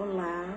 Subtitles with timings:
[0.00, 0.56] Olá,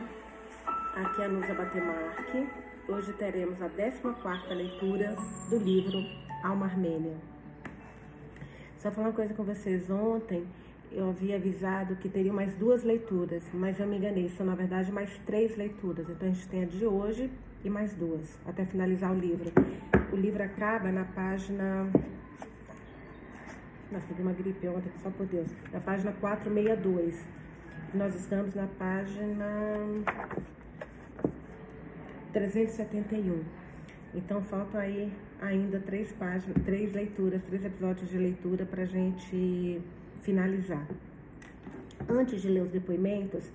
[0.95, 2.47] aqui é a Nusa Batemarque.
[2.87, 5.15] Hoje teremos a 14ª leitura
[5.49, 5.97] do livro
[6.43, 7.15] Alma Armênia.
[8.77, 10.45] Só falar uma coisa com vocês, ontem
[10.91, 14.91] eu havia avisado que teria mais duas leituras, mas eu me enganei, são na verdade
[14.91, 16.07] mais três leituras.
[16.07, 17.27] Então a gente tem a de hoje
[17.65, 19.51] e mais duas, até finalizar o livro.
[20.13, 21.89] O livro acaba na página...
[23.91, 25.49] Nossa, peguei uma gripe ontem, só por Deus.
[25.73, 27.40] Na página 462
[27.93, 29.45] nós estamos na página
[32.31, 33.43] 371.
[34.15, 39.81] Então faltam aí ainda três páginas, três leituras, três episódios de leitura para a gente
[40.21, 40.87] finalizar.
[42.07, 43.51] Antes de ler os depoimentos,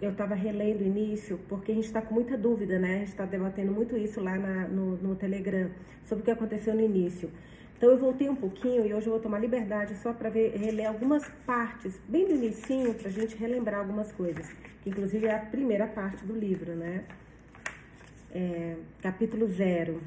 [0.00, 2.94] eu estava relendo o início, porque a gente está com muita dúvida, né?
[2.94, 5.70] A gente está debatendo muito isso lá na, no, no Telegram,
[6.04, 7.30] sobre o que aconteceu no início.
[7.76, 11.28] Então eu voltei um pouquinho e hoje eu vou tomar liberdade só para reler algumas
[11.44, 14.50] partes, bem do início, para a gente relembrar algumas coisas,
[14.82, 17.04] que inclusive é a primeira parte do livro, né?
[18.32, 20.00] É, capítulo 0.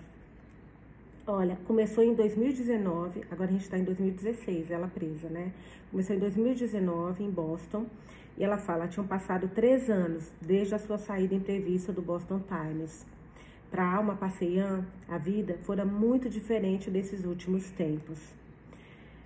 [1.28, 5.54] Olha, começou em 2019, agora a gente está em 2016, ela presa, né?
[5.92, 7.86] Começou em 2019 em Boston
[8.36, 13.06] e ela fala, tinham passado três anos desde a sua saída imprevista do Boston Times.
[13.72, 18.20] Para a alma passeiã, a vida fora muito diferente desses últimos tempos.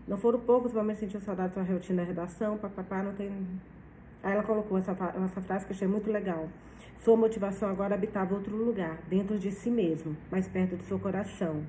[0.06, 3.32] Não foram poucos momentos sentir saudade da rotina da redação, papapá, não tem...
[4.22, 6.50] Aí ela colocou essa, essa frase que achei muito legal.
[6.98, 11.64] Sua motivação agora habitava outro lugar, dentro de si mesmo, mais perto do seu coração.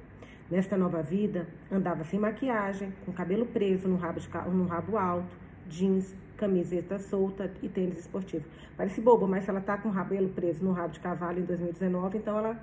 [0.50, 5.36] Nesta nova vida, andava sem maquiagem, com cabelo preso no rabo, de, no rabo alto,
[5.68, 8.44] jeans, camiseta solta e tênis esportivo.
[8.76, 12.18] Parece bobo, mas ela tá com o cabelo preso no rabo de cavalo em 2019,
[12.18, 12.60] então ela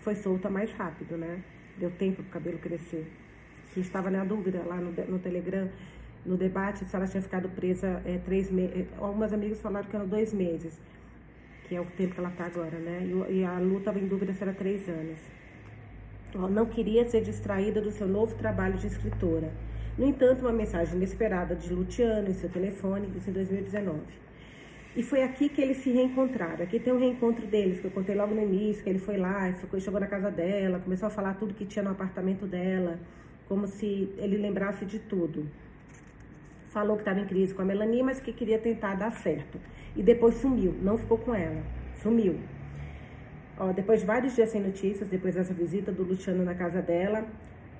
[0.00, 1.42] foi solta mais rápido, né?
[1.78, 3.10] Deu tempo pro cabelo crescer.
[3.72, 5.68] Que estava na dúvida lá no, no Telegram,
[6.26, 8.76] no debate, se ela tinha ficado presa é, três meses.
[8.76, 10.78] É, algumas amigas falaram que eram dois meses,
[11.64, 13.02] que é o tempo que ela tá agora, né?
[13.30, 15.18] E, e a Lu estava em dúvida se era três anos.
[16.34, 19.52] Ela não queria ser distraída do seu novo trabalho de escritora
[19.98, 24.00] no entanto, uma mensagem inesperada de Luciano em seu telefone, isso em 2019.
[24.94, 26.64] E foi aqui que eles se reencontraram.
[26.64, 29.52] Aqui tem um reencontro deles, que eu contei logo no início, que ele foi lá,
[29.78, 32.98] chegou na casa dela, começou a falar tudo que tinha no apartamento dela,
[33.48, 35.46] como se ele lembrasse de tudo.
[36.70, 39.58] Falou que estava em crise com a Melanie, mas que queria tentar dar certo.
[39.94, 41.62] E depois sumiu, não ficou com ela,
[42.02, 42.38] sumiu.
[43.58, 47.26] Ó, depois de vários dias sem notícias, depois dessa visita do Luciano na casa dela,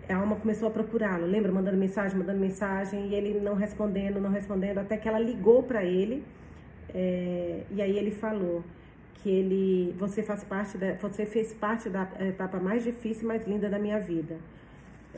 [0.09, 1.53] a alma começou a procurá-lo, lembra?
[1.53, 5.85] Mandando mensagem, mandando mensagem, e ele não respondendo, não respondendo, até que ela ligou para
[5.85, 6.25] ele,
[6.95, 8.65] é, e aí ele falou
[9.15, 13.47] que ele, você faz parte da, você fez parte da etapa mais difícil e mais
[13.47, 14.37] linda da minha vida.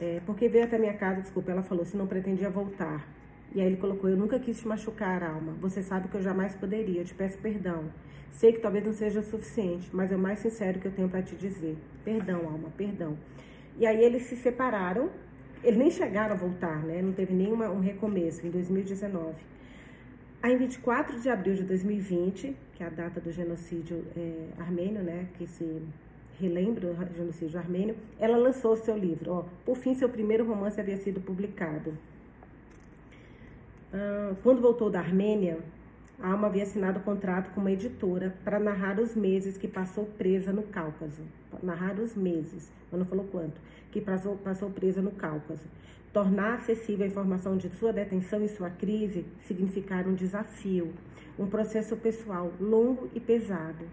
[0.01, 3.07] É, porque veio até minha casa, desculpa, ela falou, se não pretendia voltar.
[3.55, 5.53] E aí ele colocou, eu nunca quis te machucar, alma.
[5.61, 7.85] Você sabe que eu jamais poderia, eu te peço perdão.
[8.33, 11.23] Sei que talvez não seja suficiente, mas é o mais sincero que eu tenho para
[11.23, 11.79] te dizer.
[12.05, 13.17] Perdão, alma, perdão.
[13.79, 15.11] E aí eles se separaram,
[15.63, 17.03] eles nem chegaram a voltar, né?
[17.03, 19.35] Não teve nenhum um recomeço em 2019.
[20.43, 25.03] Aí, em 24 de abril de 2020, que é a data do genocídio é, armênio,
[25.03, 25.27] né?
[25.39, 25.83] Que se
[26.39, 29.33] relembra o genocídio armênio, ela lançou seu livro.
[29.33, 31.97] Ó, por fim, seu primeiro romance havia sido publicado.
[33.95, 35.59] Ah, quando voltou da Armênia,
[36.21, 40.53] a Alma havia assinado contrato com uma editora para narrar os meses que passou presa
[40.53, 41.23] no Cáucaso.
[41.63, 43.61] Narrar os meses, mas não falou quanto,
[43.91, 45.67] que passou, passou presa no Cáucaso.
[46.13, 50.93] Tornar acessível a informação de sua detenção e sua crise significar um desafio,
[51.37, 53.85] um processo pessoal longo e pesado.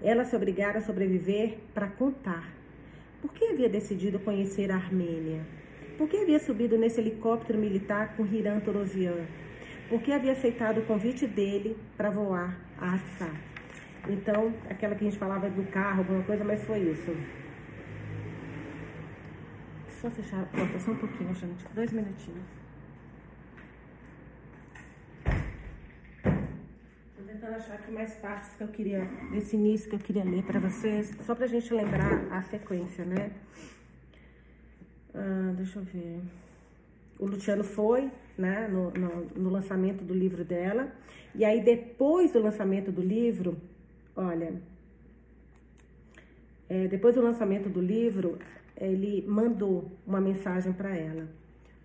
[0.00, 2.48] Ela se obrigara a sobreviver para contar.
[3.20, 5.40] Por que havia decidido conhecer a Armênia?
[5.98, 9.26] Por que havia subido nesse helicóptero militar com Hiran Torozian?
[9.88, 13.30] Porque havia aceitado o convite dele para voar a Artsá.
[14.08, 17.16] Então, aquela que a gente falava do carro, alguma coisa, mas foi isso.
[20.00, 21.64] Só fechar a porta só um pouquinho, gente.
[21.74, 22.44] Dois minutinhos.
[27.16, 30.44] Tô tentando achar aqui mais partes que eu queria, desse início que eu queria ler
[30.44, 33.30] para vocês, só pra gente lembrar a sequência, né?
[35.14, 36.20] Ah, deixa eu ver.
[37.18, 40.92] O Luciano foi, né, no, no, no, lançamento do livro dela.
[41.34, 43.56] E aí, depois do lançamento do livro,
[44.14, 44.54] olha,
[46.68, 48.38] é, depois do lançamento do livro,
[48.76, 51.28] ele mandou uma mensagem para ela.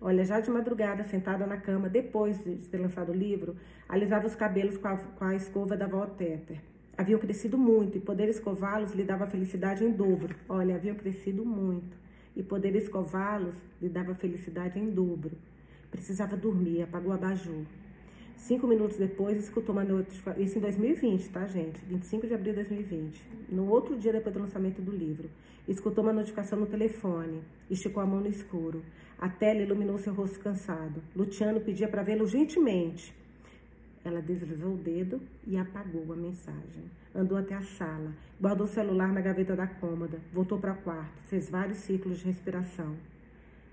[0.00, 3.56] Olha, já de madrugada, sentada na cama, depois de ter lançado o livro,
[3.88, 6.58] alisava os cabelos com a, com a escova da avó Teter.
[6.96, 10.34] Haviam crescido muito e poder escová-los lhe dava felicidade em dobro.
[10.48, 11.96] Olha, haviam crescido muito
[12.34, 15.32] e poder escová-los lhe dava felicidade em dobro.
[15.92, 17.64] Precisava dormir, apagou a abajur.
[18.36, 20.42] Cinco minutos depois, escutou uma notificação.
[20.42, 21.78] Isso em 2020, tá, gente?
[21.84, 23.22] 25 de abril de 2020.
[23.50, 25.30] No outro dia depois do lançamento do livro.
[25.68, 27.40] Escutou uma notificação no telefone.
[27.70, 28.82] Esticou a mão no escuro.
[29.16, 31.00] A tela iluminou seu rosto cansado.
[31.14, 33.14] Luciano pedia para vê-lo gentilmente.
[34.04, 36.90] Ela deslizou o dedo e apagou a mensagem.
[37.14, 41.22] Andou até a sala, guardou o celular na gaveta da cômoda, voltou para o quarto,
[41.28, 42.96] fez vários ciclos de respiração.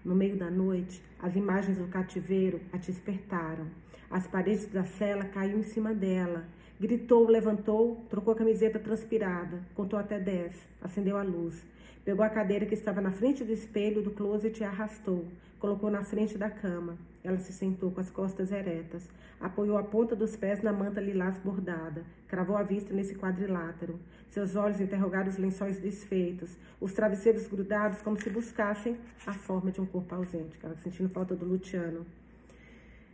[0.09, 3.67] No meio da noite, as imagens do cativeiro a despertaram.
[4.09, 6.45] As paredes da cela caíram em cima dela.
[6.79, 11.63] Gritou, levantou, trocou a camiseta transpirada, contou até dez, acendeu a luz.
[12.03, 15.27] Pegou a cadeira que estava na frente do espelho do closet e arrastou.
[15.59, 16.97] Colocou na frente da cama.
[17.23, 19.09] Ela se sentou com as costas eretas.
[19.39, 22.03] Apoiou a ponta dos pés na manta lilás bordada.
[22.27, 23.99] Cravou a vista nesse quadrilátero.
[24.29, 26.57] Seus olhos interrogaram os lençóis desfeitos.
[26.79, 30.57] Os travesseiros grudados como se buscassem a forma de um corpo ausente.
[30.63, 32.05] Ela sentindo falta do Luciano.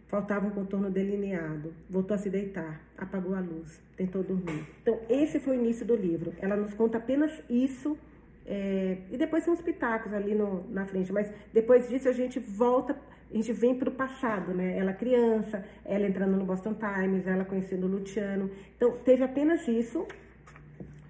[0.08, 1.74] Faltava um contorno delineado.
[1.90, 2.81] Voltou a se deitar.
[2.98, 3.81] Apagou a luz.
[3.98, 4.66] Tentou dormir.
[4.81, 6.34] Então, esse foi o início do livro.
[6.40, 7.98] Ela nos conta apenas isso
[8.46, 11.12] é, e depois são os pitacos ali no, na frente.
[11.12, 12.96] Mas depois disso a gente volta,
[13.36, 14.78] a gente vem para o passado, né?
[14.78, 18.50] Ela criança, ela entrando no Boston Times, ela conhecendo o Luciano.
[18.78, 20.08] Então teve apenas isso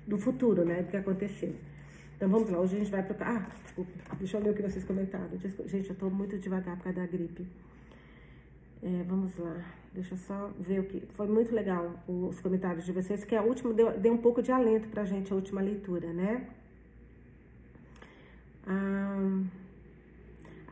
[0.07, 0.81] do futuro, né?
[0.81, 1.53] Do que aconteceu.
[2.15, 4.63] Então vamos lá, hoje a gente vai para Ah, desculpa, deixa eu ler o que
[4.63, 5.29] vocês comentaram.
[5.67, 7.45] Gente, eu estou muito devagar por causa da gripe.
[8.81, 9.63] É, vamos lá,
[9.93, 11.01] deixa eu só ver o que.
[11.13, 14.51] Foi muito legal os comentários de vocês, que a última deu, deu um pouco de
[14.51, 16.47] alento para a gente, a última leitura, né?
[18.65, 19.43] Ah,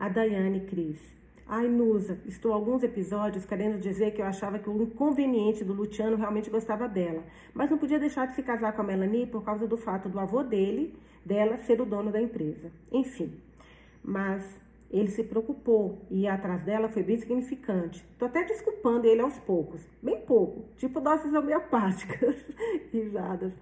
[0.00, 1.13] a Daiane Cris.
[1.46, 6.16] Ai, Nusa, estou alguns episódios querendo dizer que eu achava que o inconveniente do Luciano
[6.16, 9.66] realmente gostava dela, mas não podia deixar de se casar com a Melanie por causa
[9.66, 12.72] do fato do avô dele, dela, ser o dono da empresa.
[12.90, 13.30] Enfim,
[14.02, 14.58] mas
[14.90, 18.02] ele se preocupou e ir atrás dela foi bem significante.
[18.18, 22.36] Tô até desculpando ele aos poucos, bem pouco, tipo doses homeopáticas,
[22.90, 23.52] risadas.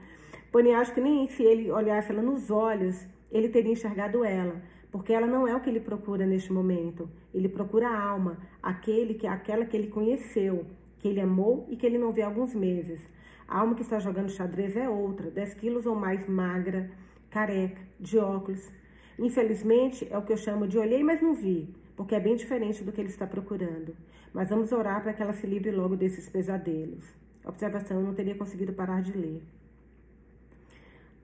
[0.53, 4.55] Porém, acho que nem se ele olhasse ela nos olhos ele teria enxergado ela,
[4.93, 7.09] porque ela não é o que ele procura neste momento.
[7.33, 10.67] Ele procura a alma, aquele que aquela que ele conheceu,
[10.99, 13.01] que ele amou e que ele não vê há alguns meses.
[13.49, 16.91] A alma que está jogando xadrez é outra, 10 quilos ou mais magra,
[17.31, 18.71] careca, de óculos.
[19.19, 22.85] Infelizmente, é o que eu chamo de olhei, mas não vi, porque é bem diferente
[22.85, 23.97] do que ele está procurando.
[24.33, 27.05] Mas vamos orar para que ela se livre logo desses pesadelos.
[27.45, 29.43] Observação, eu não teria conseguido parar de ler.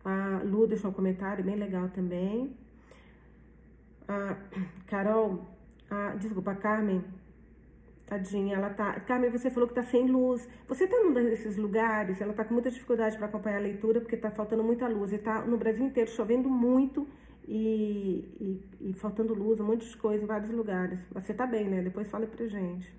[0.05, 2.51] A Lu deixou um comentário bem legal também.
[4.09, 4.37] A
[4.87, 5.47] Carol,
[5.91, 7.05] a, desculpa, a Carmen,
[8.07, 8.99] tadinha, ela tá.
[9.01, 10.49] Carmen, você falou que tá sem luz.
[10.67, 14.17] Você tá num desses lugares, ela tá com muita dificuldade para acompanhar a leitura porque
[14.17, 15.13] tá faltando muita luz.
[15.13, 17.07] E tá no Brasil inteiro chovendo muito
[17.47, 20.99] e, e, e faltando luz, um monte de coisa em vários lugares.
[21.13, 21.83] Você tá bem, né?
[21.83, 22.91] Depois fala pra gente.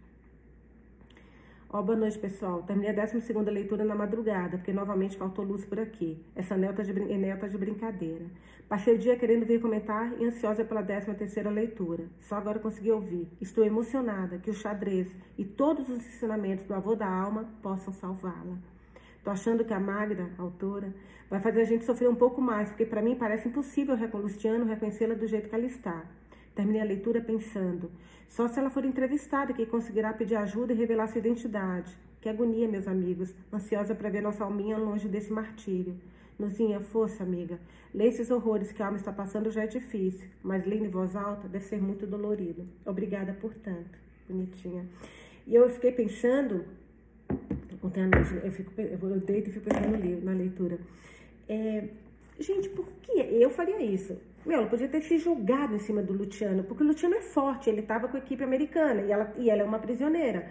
[1.71, 2.63] Ó, boa noite, pessoal.
[2.63, 6.19] Terminei a 12 leitura na madrugada, porque novamente faltou luz por aqui.
[6.36, 6.92] Essa Nel tá de,
[7.39, 8.25] tá de brincadeira.
[8.68, 12.06] Passei o dia querendo vir comentar e ansiosa pela 13 leitura.
[12.21, 13.27] Só agora consegui ouvir.
[13.39, 18.57] Estou emocionada que o xadrez e todos os ensinamentos do avô da alma possam salvá-la.
[19.24, 20.92] Tô achando que a Magda, a autora,
[21.30, 24.66] vai fazer a gente sofrer um pouco mais, porque para mim parece impossível o Luciano
[24.66, 26.04] reconhecê-la do jeito que ela está.
[26.56, 27.92] Terminei a leitura pensando,
[28.30, 31.98] só se ela for entrevistada que conseguirá pedir ajuda e revelar sua identidade.
[32.22, 36.00] Que agonia, meus amigos, ansiosa para ver nossa alminha longe desse martírio.
[36.38, 37.59] Nuzinha, força, amiga.
[37.94, 41.16] Ler esses horrores que a alma está passando já é difícil, mas lendo em voz
[41.16, 42.68] alta deve ser muito dolorido.
[42.86, 43.98] Obrigada por tanto.
[44.30, 44.86] Bonitinha.
[45.48, 46.66] E eu fiquei pensando,
[47.81, 50.80] ontem à noite, eu, fico, eu deito e fico pensando na leitura.
[51.48, 51.90] É,
[52.40, 54.16] gente, por que eu faria isso?
[54.49, 57.69] Meu, ela podia ter se jogado em cima do Luciano, porque o Luciano é forte,
[57.69, 60.49] ele estava com a equipe americana e ela, e ela é uma prisioneira.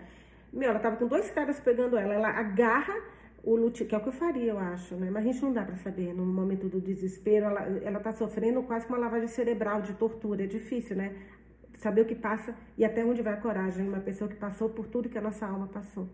[0.53, 2.95] Meu, ela estava com dois caras pegando ela, ela agarra
[3.43, 5.11] o Luciano, que é o que eu faria, eu acho, né?
[5.11, 8.63] Mas a gente não dá para saber, no momento do desespero, ela, ela tá sofrendo
[8.63, 11.17] quase uma lavagem cerebral de tortura, é difícil, né?
[11.77, 14.87] Saber o que passa e até onde vai a coragem uma pessoa que passou por
[14.87, 16.09] tudo que a nossa alma passou.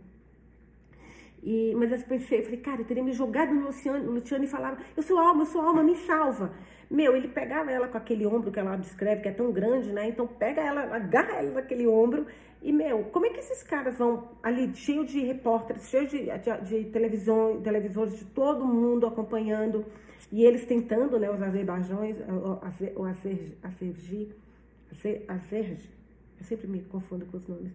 [1.42, 4.44] E, mas eu pensei, eu falei, cara, eu teria me jogado no Luciano, no Luciano
[4.44, 6.50] e falava, eu sou alma, eu sou alma, me salva.
[6.90, 10.08] Meu, ele pegava ela com aquele ombro que ela descreve, que é tão grande, né?
[10.08, 12.26] Então pega ela, agarra ela naquele ombro.
[12.62, 16.60] E, meu, como é que esses caras vão ali, cheio de repórteres, cheio de, de,
[16.62, 19.84] de televisão, televisores, de todo mundo acompanhando,
[20.32, 22.16] e eles tentando, né, os azerbaijões,
[22.96, 24.34] o, azergi,
[25.28, 25.90] azergi,
[26.38, 27.72] eu sempre me confundo com os nomes,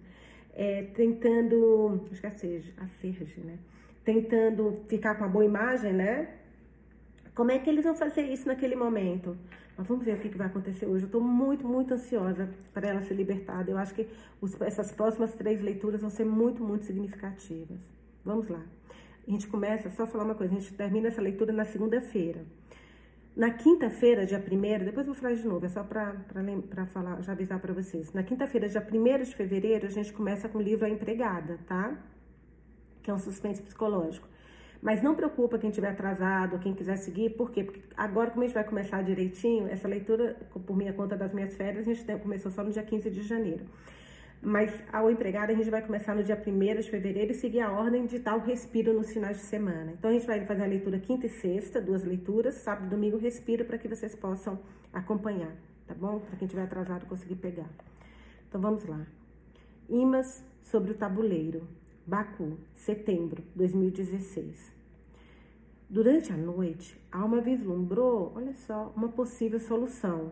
[0.53, 3.57] é, tentando, acho que é Serge, a Serge, né?
[4.03, 6.27] Tentando ficar com a boa imagem, né?
[7.39, 9.37] Como é que eles vão fazer isso naquele momento?
[9.77, 11.05] Mas vamos ver o que, vai acontecer hoje.
[11.05, 13.71] Eu estou muito, muito ansiosa para ela ser libertada.
[13.71, 14.09] Eu acho que
[14.41, 17.79] os, essas próximas três leituras vão ser muito, muito significativas.
[18.25, 18.61] Vamos lá.
[19.25, 22.43] A gente começa, só falar uma coisa, a gente termina essa leitura na segunda-feira.
[23.37, 26.17] Na quinta-feira, dia 1 depois eu vou falar de novo, é só para
[26.87, 28.11] falar, já avisar para vocês.
[28.11, 31.97] Na quinta-feira, dia 1 de fevereiro, a gente começa com o livro A Empregada, tá?
[33.01, 34.27] Que é um suspense psicológico.
[34.81, 37.63] Mas não preocupa quem tiver atrasado, quem quiser seguir, por quê?
[37.63, 41.55] Porque agora, como a gente vai começar direitinho, essa leitura, por minha conta das minhas
[41.55, 43.65] férias, a gente começou só no dia 15 de janeiro.
[44.41, 47.73] Mas ao empregado, a gente vai começar no dia 1 de fevereiro e seguir a
[47.73, 49.91] ordem de tal respiro nos finais de semana.
[49.91, 53.17] Então, a gente vai fazer a leitura quinta e sexta, duas leituras, sábado e domingo,
[53.17, 54.57] respiro, para que vocês possam
[54.93, 55.53] acompanhar,
[55.85, 56.19] tá bom?
[56.19, 57.69] Para quem tiver atrasado conseguir pegar.
[58.47, 59.05] Então, vamos lá.
[59.89, 61.67] Imãs sobre o tabuleiro.
[62.09, 64.73] Baku, setembro 2016.
[65.87, 70.31] Durante a noite, Alma vislumbrou, olha só, uma possível solução.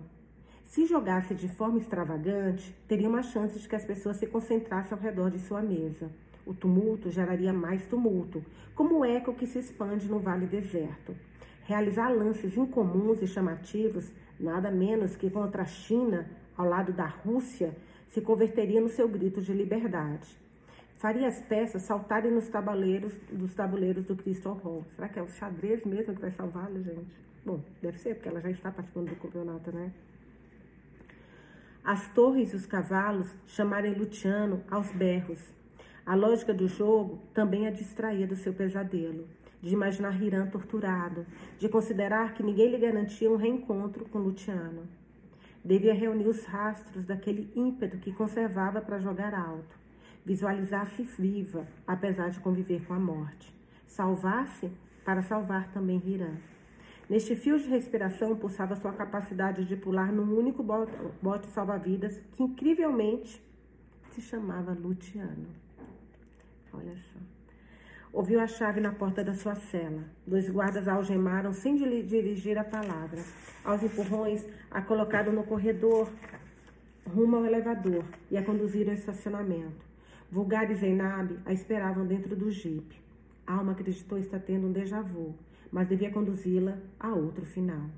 [0.64, 5.04] Se jogasse de forma extravagante, teria uma chance de que as pessoas se concentrassem ao
[5.04, 6.10] redor de sua mesa.
[6.48, 8.44] O tumulto geraria mais tumulto,
[8.74, 11.16] como o eco que se expande no vale deserto.
[11.66, 17.78] Realizar lances incomuns e chamativos, nada menos que contra a China, ao lado da Rússia,
[18.08, 20.47] se converteria no seu grito de liberdade
[20.98, 24.84] faria as peças saltarem nos tabuleiros dos tabuleiros do Crystal Hall.
[24.96, 27.16] Será que é o xadrez mesmo que vai salvá-la, gente?
[27.46, 29.92] Bom, deve ser, porque ela já está participando do campeonato, né?
[31.84, 35.40] As torres e os cavalos chamarem Luciano aos berros.
[36.06, 39.28] A lógica do jogo também a distraía do seu pesadelo,
[39.62, 41.26] de imaginar Hiram torturado,
[41.60, 44.84] de considerar que ninguém lhe garantia um reencontro com Luciano.
[45.64, 49.87] Devia reunir os rastros daquele ímpeto que conservava para jogar alto
[50.28, 53.56] visualizar-se viva, apesar de conviver com a morte.
[53.88, 54.70] Salvar-se
[55.06, 56.36] para salvar também Hiram.
[57.10, 60.62] Neste fio de respiração pulsava sua capacidade de pular num único
[61.22, 63.42] bote salva-vidas que incrivelmente
[64.12, 65.48] se chamava Luciano.
[66.74, 67.20] Olha só.
[68.12, 70.04] Ouviu a chave na porta da sua cela.
[70.26, 73.24] Dois guardas a algemaram sem lhe dirigir a palavra.
[73.64, 76.10] Aos empurrões, a colocaram no corredor
[77.06, 79.87] rumo ao elevador e a conduziram ao estacionamento.
[80.30, 83.02] Vulgar e Zainab a esperavam dentro do jipe.
[83.46, 85.34] Alma acreditou estar tendo um déjà vu,
[85.72, 87.90] mas devia conduzi-la a outro final.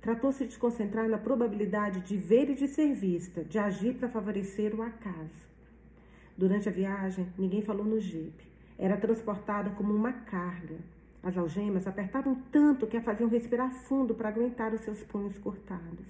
[0.00, 4.74] Tratou-se de concentrar na probabilidade de ver e de ser vista, de agir para favorecer
[4.74, 5.46] o acaso.
[6.38, 8.44] Durante a viagem, ninguém falou no jipe.
[8.78, 10.76] Era transportada como uma carga.
[11.22, 16.06] As algemas apertavam tanto que a faziam respirar fundo para aguentar os seus punhos cortados.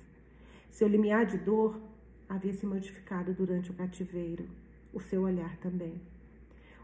[0.71, 1.81] Seu limiar de dor
[2.29, 4.47] havia se modificado durante o cativeiro
[4.95, 6.01] o seu olhar também.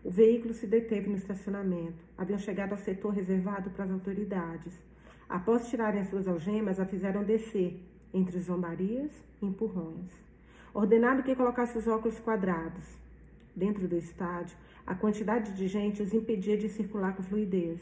[0.02, 2.02] O veículo se deteve no estacionamento.
[2.16, 4.72] Haviam chegado ao setor reservado para as autoridades.
[5.28, 7.80] Após tirarem as suas algemas, a fizeram descer,
[8.12, 10.10] entre zombarias e empurrões.
[10.72, 12.84] Ordenaram que colocasse os óculos quadrados.
[13.54, 17.80] Dentro do estádio, a quantidade de gente os impedia de circular com fluidez.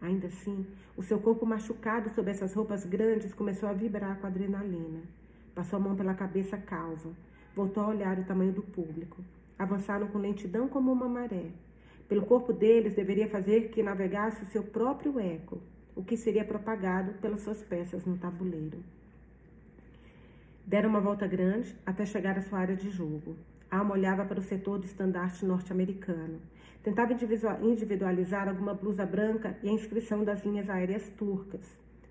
[0.00, 5.02] Ainda assim, o seu corpo machucado sob essas roupas grandes começou a vibrar com adrenalina.
[5.54, 7.10] Passou a mão pela cabeça calva.
[7.54, 9.24] Voltou a olhar o tamanho do público.
[9.58, 11.46] Avançaram com lentidão como uma maré.
[12.08, 15.60] Pelo corpo deles deveria fazer que navegasse o seu próprio eco,
[15.94, 18.78] o que seria propagado pelas suas peças no tabuleiro.
[20.66, 23.36] Deram uma volta grande até chegar à sua área de jogo.
[23.70, 26.40] Alma olhava para o setor do estandarte norte-americano.
[26.82, 27.12] Tentava
[27.62, 31.66] individualizar alguma blusa branca e a inscrição das linhas aéreas turcas.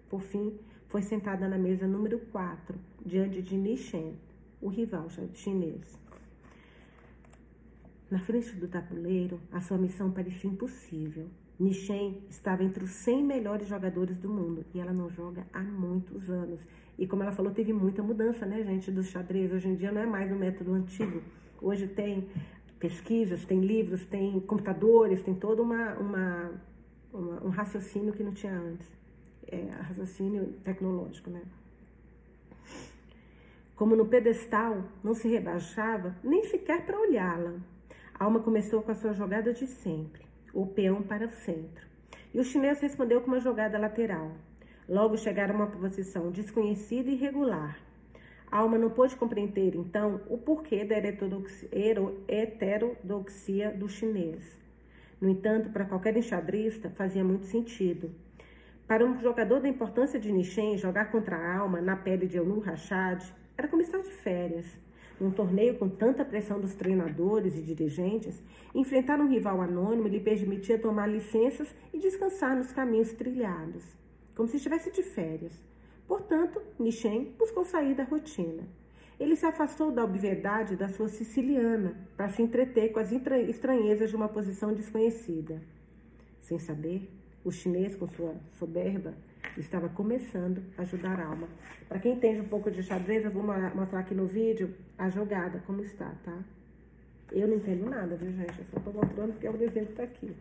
[0.09, 4.17] Por fim, foi sentada na mesa número 4, diante de Nishen,
[4.61, 6.04] o rival chinês.
[8.15, 11.27] Na frente do tabuleiro, a sua missão parecia impossível.
[11.59, 16.29] Nishen estava entre os 100 melhores jogadores do mundo e ela não joga há muitos
[16.29, 16.65] anos.
[16.97, 19.51] E como ela falou, teve muita mudança, né, gente, do xadrez.
[19.51, 21.21] Hoje em dia não é mais o método antigo.
[21.61, 22.29] Hoje tem
[22.79, 26.51] pesquisas, tem livros, tem computadores, tem todo uma, uma,
[27.11, 28.89] uma um raciocínio que não tinha antes.
[29.45, 31.41] É, raciocínio tecnológico, né?
[33.75, 37.74] Como no pedestal não se rebaixava nem sequer para olhá-la.
[38.17, 41.85] Alma começou com a sua jogada de sempre, o peão para o centro.
[42.33, 44.31] E o chinês respondeu com uma jogada lateral.
[44.87, 47.77] Logo chegaram a uma posição desconhecida e irregular.
[48.49, 50.95] Alma não pôde compreender, então, o porquê da
[52.29, 54.61] heterodoxia do chinês.
[55.19, 58.15] No entanto, para qualquer enxadrista, fazia muito sentido.
[58.87, 62.59] Para um jogador da importância de Nishen, jogar contra a alma na pele de Eunu
[62.59, 63.25] Rashad
[63.57, 64.84] era como estar de férias.
[65.19, 68.41] Num torneio com tanta pressão dos treinadores e dirigentes,
[68.73, 73.83] enfrentar um rival anônimo lhe permitia tomar licenças e descansar nos caminhos trilhados,
[74.35, 75.63] como se estivesse de férias.
[76.07, 78.63] Portanto, Nishen buscou sair da rotina.
[79.17, 84.15] Ele se afastou da obviedade da sua siciliana para se entreter com as estranhezas de
[84.15, 85.61] uma posição desconhecida.
[86.41, 87.09] Sem saber,
[87.43, 89.13] o chinês, com sua soberba,
[89.57, 91.47] estava começando a ajudar a alma.
[91.87, 95.61] Para quem entende um pouco de xadrez, eu vou mostrar aqui no vídeo a jogada,
[95.65, 96.37] como está, tá?
[97.31, 98.59] Eu não entendo nada, viu, gente?
[98.59, 100.35] Eu só estou mostrando porque o desenho está aqui.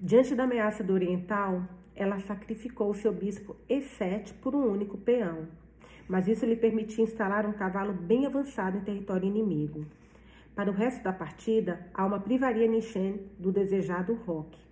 [0.00, 1.62] Diante da ameaça do oriental,
[1.94, 5.48] ela sacrificou seu bispo E7 por um único peão.
[6.08, 9.86] Mas isso lhe permitia instalar um cavalo bem avançado em território inimigo.
[10.54, 14.65] Para o resto da partida, Alma privaria Nishen do desejado roque.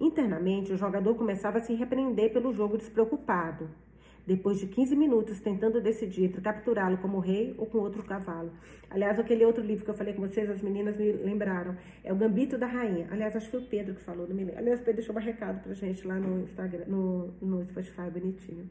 [0.00, 3.68] Internamente, o jogador começava a se repreender pelo jogo despreocupado.
[4.26, 8.50] Depois de 15 minutos tentando decidir entre capturá-lo como rei ou com outro cavalo.
[8.88, 11.76] Aliás, aquele outro livro que eu falei com vocês, as meninas me lembraram.
[12.04, 13.08] É o Gambito da Rainha.
[13.10, 14.44] Aliás, acho que foi o Pedro que falou, não me.
[14.56, 18.70] Aliás, o Pedro deixou um recado pra gente lá no Instagram, no, no Spotify, bonitinho.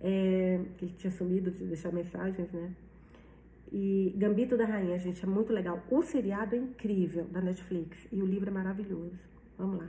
[0.00, 2.70] É, que ele tinha sumido de deixar mensagens, né?
[3.72, 5.82] E Gambito da Rainha, gente, é muito legal.
[5.90, 9.18] O seriado é incrível da Netflix e o livro é maravilhoso.
[9.56, 9.88] Vamos lá.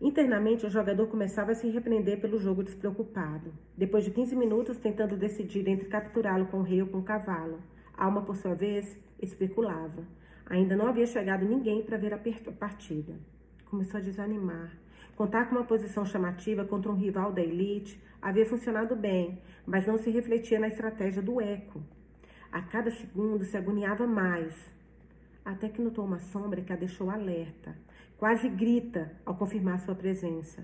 [0.00, 3.52] Internamente, o jogador começava a se repreender pelo jogo despreocupado.
[3.78, 7.60] Depois de 15 minutos, tentando decidir entre capturá-lo com o rei ou com o cavalo,
[7.96, 10.04] Alma, por sua vez, especulava.
[10.46, 12.18] Ainda não havia chegado ninguém para ver a
[12.58, 13.14] partida.
[13.66, 14.76] Começou a desanimar.
[15.14, 19.98] Contar com uma posição chamativa contra um rival da elite havia funcionado bem, mas não
[19.98, 21.80] se refletia na estratégia do eco.
[22.52, 24.54] A cada segundo se agoniava mais,
[25.42, 27.74] até que notou uma sombra que a deixou alerta.
[28.18, 30.62] Quase grita ao confirmar sua presença.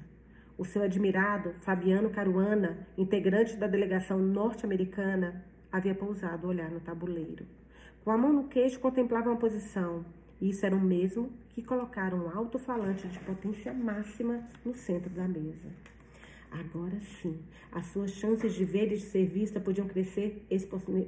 [0.59, 5.42] O seu admirado, Fabiano Caruana, integrante da delegação norte-americana,
[5.73, 7.47] havia pousado o olhar no tabuleiro.
[8.04, 10.04] Com a mão no queixo, contemplava uma posição.
[10.42, 15.26] E isso era o mesmo que colocar um alto-falante de potência máxima no centro da
[15.26, 15.71] mesa.
[16.50, 17.38] Agora sim,
[17.71, 20.45] as suas chances de ver e de ser vista podiam crescer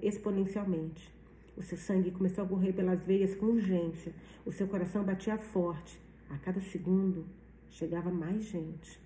[0.03, 1.13] exponencialmente.
[1.57, 4.13] O seu sangue começou a correr pelas veias com urgência.
[4.45, 6.01] O seu coração batia forte.
[6.29, 7.27] A cada segundo
[7.71, 9.01] chegava mais gente.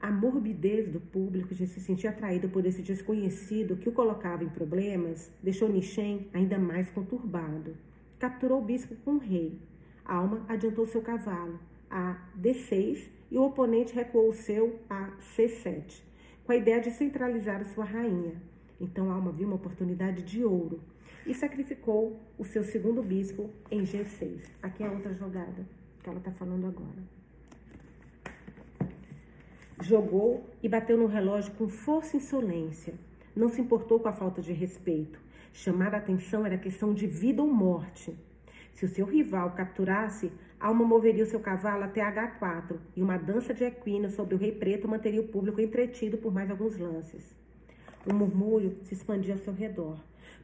[0.00, 4.48] A morbidez do público de se sentir atraído por esse desconhecido que o colocava em
[4.48, 7.76] problemas deixou Nishen ainda mais conturbado.
[8.18, 9.58] Capturou o bispo com o rei.
[10.04, 11.58] Alma adiantou seu cavalo
[11.92, 16.02] a D6 e o oponente recuou o seu a C7,
[16.44, 18.34] com a ideia de centralizar a sua rainha.
[18.78, 20.82] Então Alma viu uma oportunidade de ouro
[21.26, 24.42] e sacrificou o seu segundo bispo em G6.
[24.62, 25.66] Aqui é outra jogada
[26.02, 28.92] que ela está falando agora.
[29.80, 32.92] Jogou e bateu no relógio com força e insolência.
[33.34, 35.18] Não se importou com a falta de respeito.
[35.54, 38.14] Chamar a atenção era questão de vida ou morte.
[38.74, 40.30] Se o seu rival capturasse,
[40.62, 44.52] Alma moveria o seu cavalo até H4 e uma dança de equino sobre o rei
[44.52, 47.34] preto manteria o público entretido por mais alguns lances.
[48.08, 49.98] Um murmúrio se expandia ao seu redor.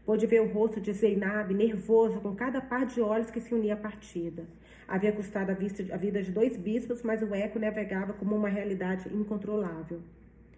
[0.04, 3.74] Pôde ver o rosto de Zeinab nervoso com cada par de olhos que se unia
[3.74, 4.44] à partida.
[4.88, 8.48] Havia custado a, vista, a vida de dois bispos, mas o eco navegava como uma
[8.48, 10.00] realidade incontrolável.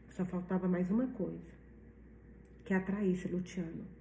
[0.08, 1.52] Só faltava mais uma coisa:
[2.64, 3.99] que atraísse Luciano.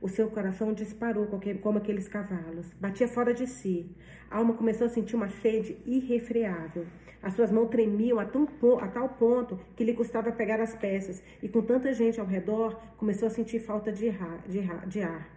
[0.00, 1.26] O seu coração disparou
[1.60, 2.72] como aqueles cavalos.
[2.74, 3.90] Batia fora de si.
[4.30, 6.86] A alma começou a sentir uma sede irrefreável.
[7.20, 8.46] As suas mãos tremiam a, tão,
[8.80, 11.22] a, tal ponto que lhe custava pegar as peças.
[11.42, 14.10] E com tanta gente ao redor, começou a sentir falta de,
[14.48, 15.28] de, de ar.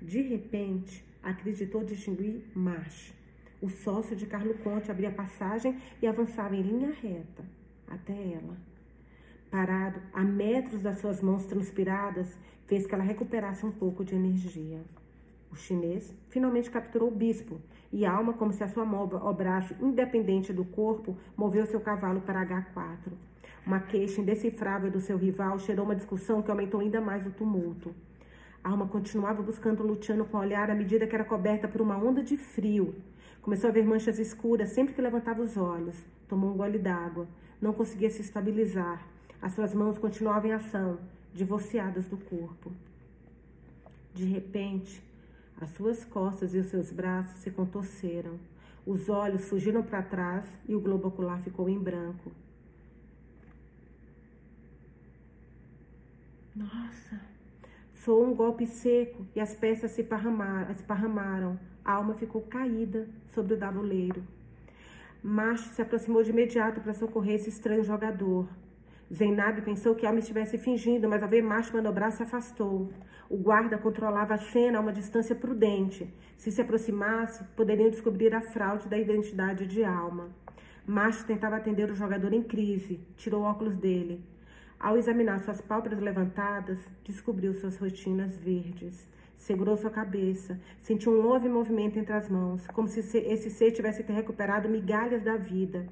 [0.00, 3.12] De repente, acreditou distinguir Marche.
[3.60, 7.44] O sócio de Carlo Conte abria passagem e avançava em linha reta
[7.88, 8.56] até ela.
[9.50, 14.80] Parado a metros das suas mãos transpiradas, fez que ela recuperasse um pouco de energia.
[15.50, 17.60] O chinês finalmente capturou o bispo
[17.92, 22.20] e a alma, como se a sua mão obrasse independente do corpo, moveu seu cavalo
[22.20, 23.12] para H4.
[23.64, 27.94] Uma queixa indecifrável do seu rival cheirou uma discussão que aumentou ainda mais o tumulto.
[28.62, 31.96] A alma continuava buscando Luciano com o olhar à medida que era coberta por uma
[31.96, 32.94] onda de frio.
[33.40, 35.96] Começou a ver manchas escuras sempre que levantava os olhos.
[36.28, 37.28] Tomou um gole d'água.
[37.60, 39.06] Não conseguia se estabilizar.
[39.46, 40.98] As suas mãos continuavam em ação,
[41.32, 42.72] divorciadas do corpo.
[44.12, 45.00] De repente,
[45.60, 48.40] as suas costas e os seus braços se contorceram.
[48.84, 52.32] Os olhos fugiram para trás e o globo ocular ficou em branco.
[56.52, 57.20] Nossa!
[57.94, 61.56] Soou um golpe seco e as peças se esparramaram.
[61.84, 64.24] A alma ficou caída sobre o tabuleiro.
[65.22, 68.48] Macho se aproximou de imediato para socorrer esse estranho jogador.
[69.12, 72.90] Zeinab pensou que Alma estivesse fingindo, mas ao ver Macho manobrar, se afastou.
[73.30, 76.12] O guarda controlava a cena a uma distância prudente.
[76.36, 80.30] Se se aproximasse, poderiam descobrir a fraude da identidade de Alma.
[80.84, 84.24] Márcio tentava atender o jogador em crise, tirou óculos dele.
[84.78, 89.08] Ao examinar suas pálpebras levantadas, descobriu suas rotinas verdes.
[89.36, 94.02] Segurou sua cabeça, sentiu um leve movimento entre as mãos, como se esse ser tivesse
[94.02, 95.86] recuperado migalhas da vida.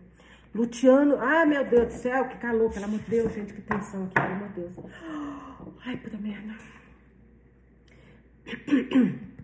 [0.54, 4.04] Luciano, ah, meu Deus do céu, que calor, pelo amor de Deus, gente, que tensão
[4.04, 4.72] aqui, pelo amor de Deus.
[5.84, 6.54] Ai, puta merda.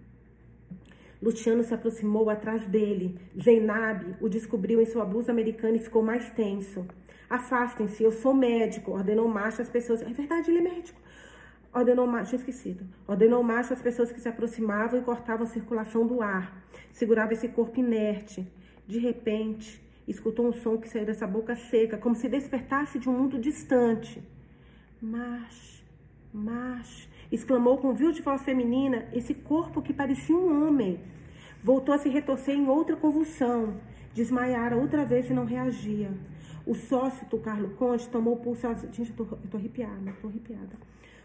[1.20, 3.18] Luciano se aproximou atrás dele.
[3.36, 6.86] Zeinab o descobriu em sua blusa americana e ficou mais tenso.
[7.28, 10.02] Afastem-se, eu sou médico, ordenou macho às pessoas.
[10.02, 11.00] É verdade, ele é médico.
[11.74, 12.86] Ordenou macho, esquecido.
[13.06, 16.64] Ordenou macho às pessoas que se aproximavam e cortavam a circulação do ar.
[16.92, 18.46] Segurava esse corpo inerte.
[18.86, 23.12] De repente, escutou um som que saiu dessa boca seca, como se despertasse de um
[23.12, 24.22] mundo distante.
[25.00, 25.84] Mas,
[26.32, 31.00] mas, exclamou com vil de voz feminina esse corpo que parecia um homem.
[31.62, 33.80] Voltou a se retorcer em outra convulsão.
[34.12, 36.10] Desmaiara outra vez e não reagia.
[36.66, 38.66] O sócio do Carlo Conte tomou o pulso.
[38.92, 40.76] Gente, eu tô, eu tô arrepiada, tô arrepiada.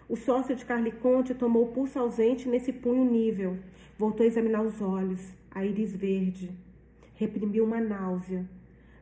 [0.08, 3.58] O sócio de Carlo Conte tomou o pulso ausente nesse punho nível.
[3.98, 6.52] Voltou a examinar os olhos, a íris verde.
[7.16, 8.46] Reprimiu uma náusea.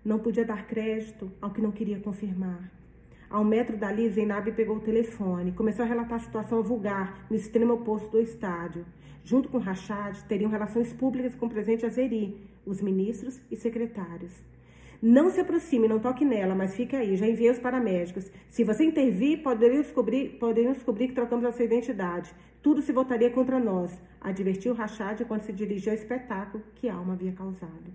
[0.04, 2.72] Não podia dar crédito ao que não queria confirmar.
[3.30, 7.74] Ao metro dali, Zeinab pegou o telefone, começou a relatar a situação vulgar no extremo
[7.74, 8.86] oposto do estádio.
[9.24, 14.34] Junto com Rachad, teriam relações públicas com o presidente Azeri, os ministros e secretários.
[15.02, 17.16] Não se aproxime, não toque nela, mas fique aí.
[17.16, 18.32] Já enviei os paramédicos.
[18.50, 22.34] Se você intervir, poderiam descobrir, poderiam descobrir que trocamos a sua identidade.
[22.62, 27.14] Tudo se voltaria contra nós, advertiu Rachad quando se dirigiu ao espetáculo que a alma
[27.14, 27.92] havia causado.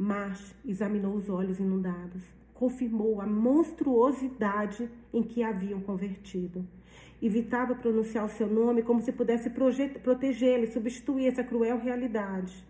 [0.00, 2.22] Mas examinou os olhos inundados,
[2.54, 6.64] confirmou a monstruosidade em que haviam convertido.
[7.20, 12.64] Evitava pronunciar o seu nome como se pudesse protegê-lo e substituir essa cruel realidade.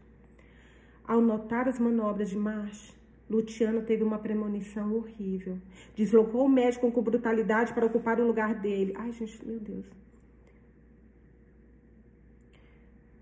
[1.07, 2.97] Ao notar as manobras de Marsh,
[3.29, 5.59] Luciano teve uma premonição horrível.
[5.95, 8.95] Deslocou o médico com brutalidade para ocupar o lugar dele.
[8.97, 9.85] Ai, gente, meu Deus.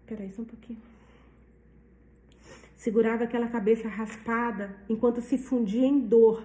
[0.07, 0.81] Peraí, só um pouquinho.
[2.87, 6.45] Segurava aquela cabeça raspada enquanto se fundia em dor.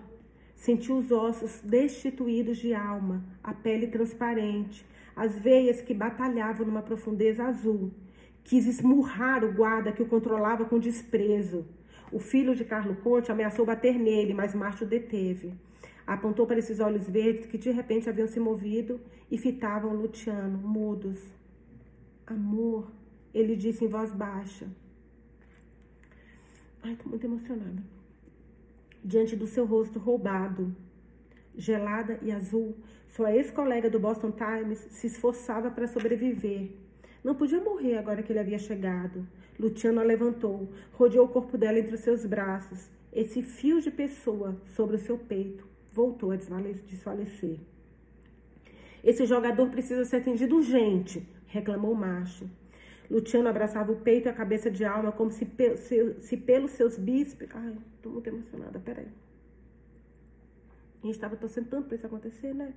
[0.56, 4.84] Sentiu os ossos destituídos de alma, a pele transparente,
[5.16, 7.92] as veias que batalhavam numa profundeza azul
[8.44, 11.64] quis esmurrar o guarda que o controlava com desprezo.
[12.12, 15.54] O filho de Carlo Conte ameaçou bater nele, mas Márcio deteve.
[16.08, 19.00] Apontou para esses olhos verdes que de repente haviam se movido
[19.30, 21.20] e fitavam Luciano, mudos.
[22.26, 22.92] Amor,
[23.32, 24.68] ele disse em voz baixa.
[26.84, 27.84] Ai, tô muito emocionada.
[29.04, 30.76] Diante do seu rosto roubado,
[31.56, 32.76] gelada e azul,
[33.08, 36.72] sua ex-colega do Boston Times se esforçava para sobreviver
[37.24, 39.28] não podia morrer agora que ele havia chegado.
[39.60, 42.90] Luciano a levantou, rodeou o corpo dela entre os seus braços.
[43.14, 47.60] Esse fio de pessoa sobre o seu peito voltou a desfalecer.
[49.04, 52.50] Esse jogador precisa ser atendido urgente, reclamou o macho.
[53.12, 55.46] Luciano abraçava o peito e a cabeça de alma como se,
[55.76, 57.50] se, se pelos seus bíceps.
[57.54, 59.08] Ai, tô muito emocionada, peraí.
[61.04, 62.74] A gente estava torcendo tanto isso acontecer, né?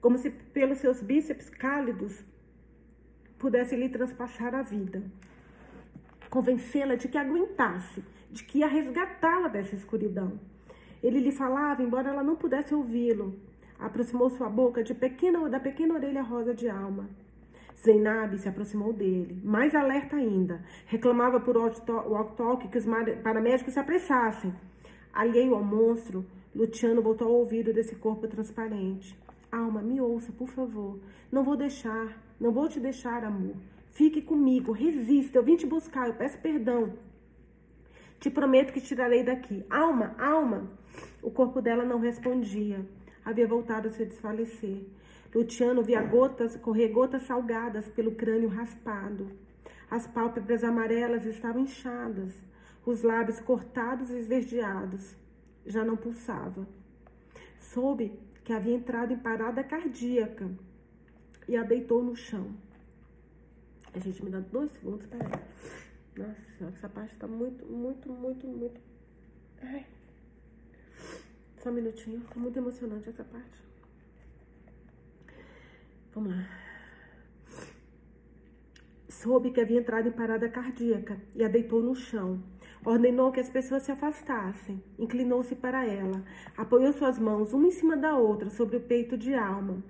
[0.00, 2.24] Como se pelos seus bíceps cálidos
[3.38, 5.00] pudesse lhe transpassar a vida,
[6.28, 10.40] convencê-la de que aguentasse, de que ia resgatá-la dessa escuridão.
[11.00, 13.38] Ele lhe falava, embora ela não pudesse ouvi-lo.
[13.78, 17.08] Aproximou sua boca de pequena, da pequena orelha rosa de alma.
[17.82, 20.60] Zeinab se aproximou dele, mais alerta ainda.
[20.86, 22.86] Reclamava por walk-talk que os
[23.22, 24.52] paramédicos se apressassem.
[25.12, 29.16] Alheio ao monstro, Luciano voltou ao ouvido desse corpo transparente.
[29.50, 30.98] Alma, me ouça, por favor.
[31.30, 32.20] Não vou deixar.
[32.40, 33.54] Não vou te deixar, amor.
[33.92, 35.38] Fique comigo, resista.
[35.38, 36.92] Eu vim te buscar, eu peço perdão.
[38.18, 39.64] Te prometo que tirarei daqui.
[39.70, 40.68] Alma, alma.
[41.22, 42.84] O corpo dela não respondia.
[43.24, 44.82] Havia voltado a se desfalecer.
[45.34, 49.30] Luciano via gotas, correr gotas salgadas pelo crânio raspado.
[49.90, 52.34] As pálpebras amarelas estavam inchadas,
[52.84, 55.16] os lábios cortados e esverdeados.
[55.66, 56.66] Já não pulsava.
[57.60, 60.50] Soube que havia entrado em parada cardíaca
[61.46, 62.54] e a deitou no chão.
[63.92, 65.30] A gente me dá dois segundos, peraí.
[66.16, 68.80] Nossa senhora, essa parte tá muito, muito, muito, muito.
[69.62, 69.86] Ai.
[71.58, 73.67] Só um minutinho, tá muito emocionante essa parte.
[76.18, 76.48] Vamos lá.
[79.08, 82.42] Soube que havia entrado em parada cardíaca e a deitou no chão.
[82.84, 84.82] Ordenou que as pessoas se afastassem.
[84.98, 86.24] Inclinou-se para ela.
[86.56, 89.80] Apoiou suas mãos, uma em cima da outra, sobre o peito de Alma.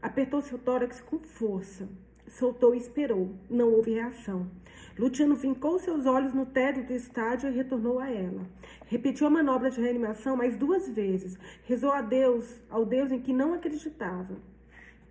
[0.00, 1.86] Apertou seu tórax com força.
[2.26, 3.34] soltou e esperou.
[3.50, 4.50] Não houve reação.
[4.98, 8.46] Luciano vincou seus olhos no teto do estádio e retornou a ela.
[8.86, 11.38] Repetiu a manobra de reanimação mais duas vezes.
[11.64, 14.36] Rezou a Deus, ao Deus em que não acreditava.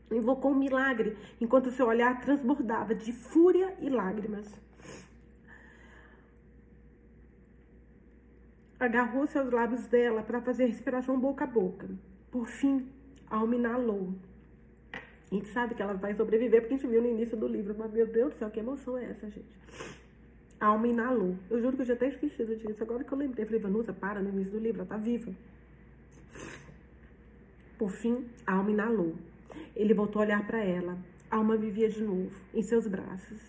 [0.10, 4.48] Invocou um milagre, enquanto seu olhar transbordava de fúria e lágrimas.
[8.80, 11.89] Agarrou seus lábios dela para fazer respiração boca a boca.
[12.32, 12.88] Por fim,
[13.30, 14.13] a alma inalou.
[14.93, 17.76] A gente sabe que ela vai sobreviver, porque a gente viu no início do livro.
[17.78, 19.58] Mas, meu Deus do céu, que emoção é essa, gente?
[20.60, 21.36] A alma inalou.
[21.50, 22.82] Eu juro que eu já até esquecido disso.
[22.82, 25.34] Agora que eu lembrei, eu falei, Vanusa, para no início do livro, ela tá viva.
[27.78, 29.15] Por fim, a alma inalou.
[29.76, 30.98] Ele voltou a olhar para ela.
[31.30, 33.39] Alma vivia de novo, em seus braços.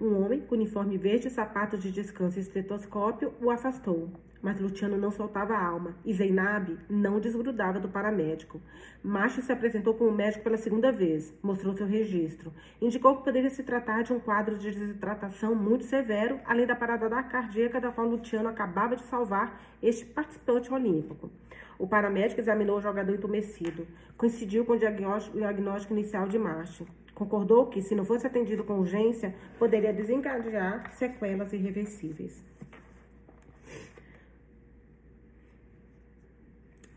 [0.00, 4.10] Um homem com uniforme verde, sapatos de descanso e estetoscópio o afastou.
[4.42, 8.60] Mas Luciano não soltava a alma e Zeinab não desgrudava do paramédico.
[9.02, 12.52] Macho se apresentou como médico pela segunda vez, mostrou seu registro.
[12.80, 17.08] Indicou que poderia se tratar de um quadro de desidratação muito severo, além da parada
[17.08, 21.30] da cardíaca da qual Luciano acabava de salvar este participante olímpico.
[21.78, 23.86] O paramédico examinou o jogador entumecido.
[24.16, 26.86] Coincidiu com o diagnóstico, inicial de Macho.
[27.14, 32.44] Concordou que, se não fosse atendido com urgência, poderia desencadear sequelas irreversíveis.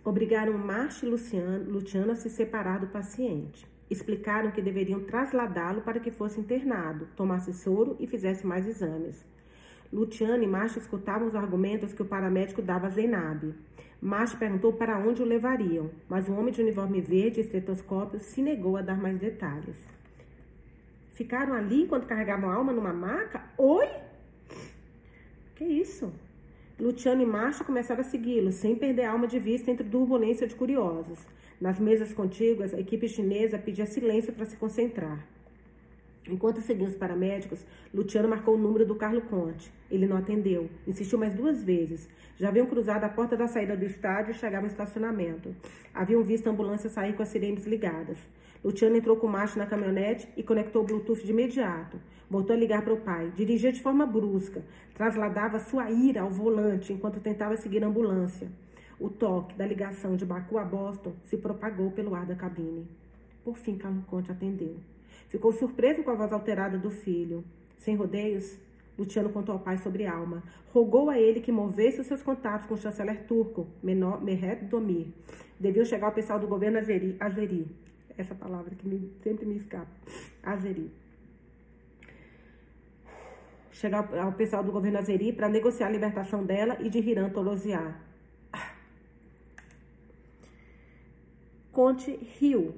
[0.04, 3.68] Obrigaram Márcio e Luciano, Luciano a se separar do paciente.
[3.89, 9.26] Explicaram que deveriam trasladá-lo para que fosse internado, tomasse soro e fizesse mais exames.
[9.92, 13.54] Luciano e Márcio escutavam os argumentos que o paramédico dava a Zeinab.
[14.01, 18.41] Márcio perguntou para onde o levariam, mas o homem de uniforme verde e estetoscópio se
[18.41, 19.77] negou a dar mais detalhes.
[21.12, 23.43] Ficaram ali enquanto carregavam a alma numa maca?
[23.57, 23.89] Oi?
[25.53, 26.13] Que isso?
[26.79, 30.55] Luciano e Márcio começaram a segui-lo, sem perder a alma de vista entre turbulência de
[30.55, 31.19] curiosos.
[31.59, 35.27] Nas mesas contíguas, a equipe chinesa pedia silêncio para se concentrar.
[36.27, 39.71] Enquanto seguiam os paramédicos, Luciano marcou o número do Carlo Conte.
[39.89, 40.69] Ele não atendeu.
[40.86, 42.08] Insistiu mais duas vezes.
[42.38, 45.55] Já haviam cruzado a porta da saída do estádio e chegavam ao estacionamento.
[45.93, 48.17] Haviam visto a ambulância sair com as sirenes ligadas.
[48.63, 51.99] Luciano entrou com o macho na caminhonete e conectou o Bluetooth de imediato.
[52.29, 53.32] Voltou a ligar para o pai.
[53.36, 54.63] Dirigia de forma brusca.
[54.93, 58.49] Trasladava sua ira ao volante enquanto tentava seguir a ambulância.
[58.99, 62.86] O toque da ligação de Baku a Boston se propagou pelo ar da cabine.
[63.45, 64.75] Por fim, Carlos Conte atendeu.
[65.30, 67.44] Ficou surpreso com a voz alterada do filho.
[67.78, 68.58] Sem rodeios,
[68.98, 70.44] Luciano contou ao pai sobre Alma.
[70.74, 75.08] Rogou a ele que movesse os seus contatos com o chanceler turco, Mehmet Domir.
[75.58, 77.15] Deviam chegar ao pessoal do governo Azeri.
[77.20, 77.68] Azeri
[78.18, 79.88] essa palavra que me, sempre me escapa.
[80.44, 80.92] Azeri.
[83.72, 88.02] Chegar ao pessoal do governo Azeri para negociar a libertação dela e de Hiran Toloziar.
[91.72, 92.76] Conte riu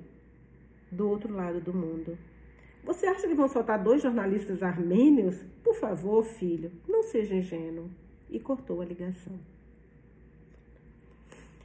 [0.92, 2.16] do outro lado do mundo.
[2.84, 5.44] Você acha que vão soltar dois jornalistas armênios?
[5.64, 7.90] Por favor, filho, não seja ingênuo.
[8.30, 9.34] E cortou a ligação.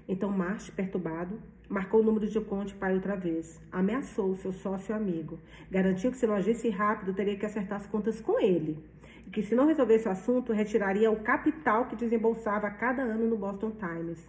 [0.08, 3.60] Então, Marte, perturbado, marcou o número de Conte pai outra vez.
[3.72, 5.38] Ameaçou seu sócio amigo.
[5.70, 8.78] Garantiu que se não agisse rápido, teria que acertar as contas com ele.
[9.26, 13.36] E que se não resolvesse o assunto, retiraria o capital que desembolsava cada ano no
[13.36, 14.22] Boston Times.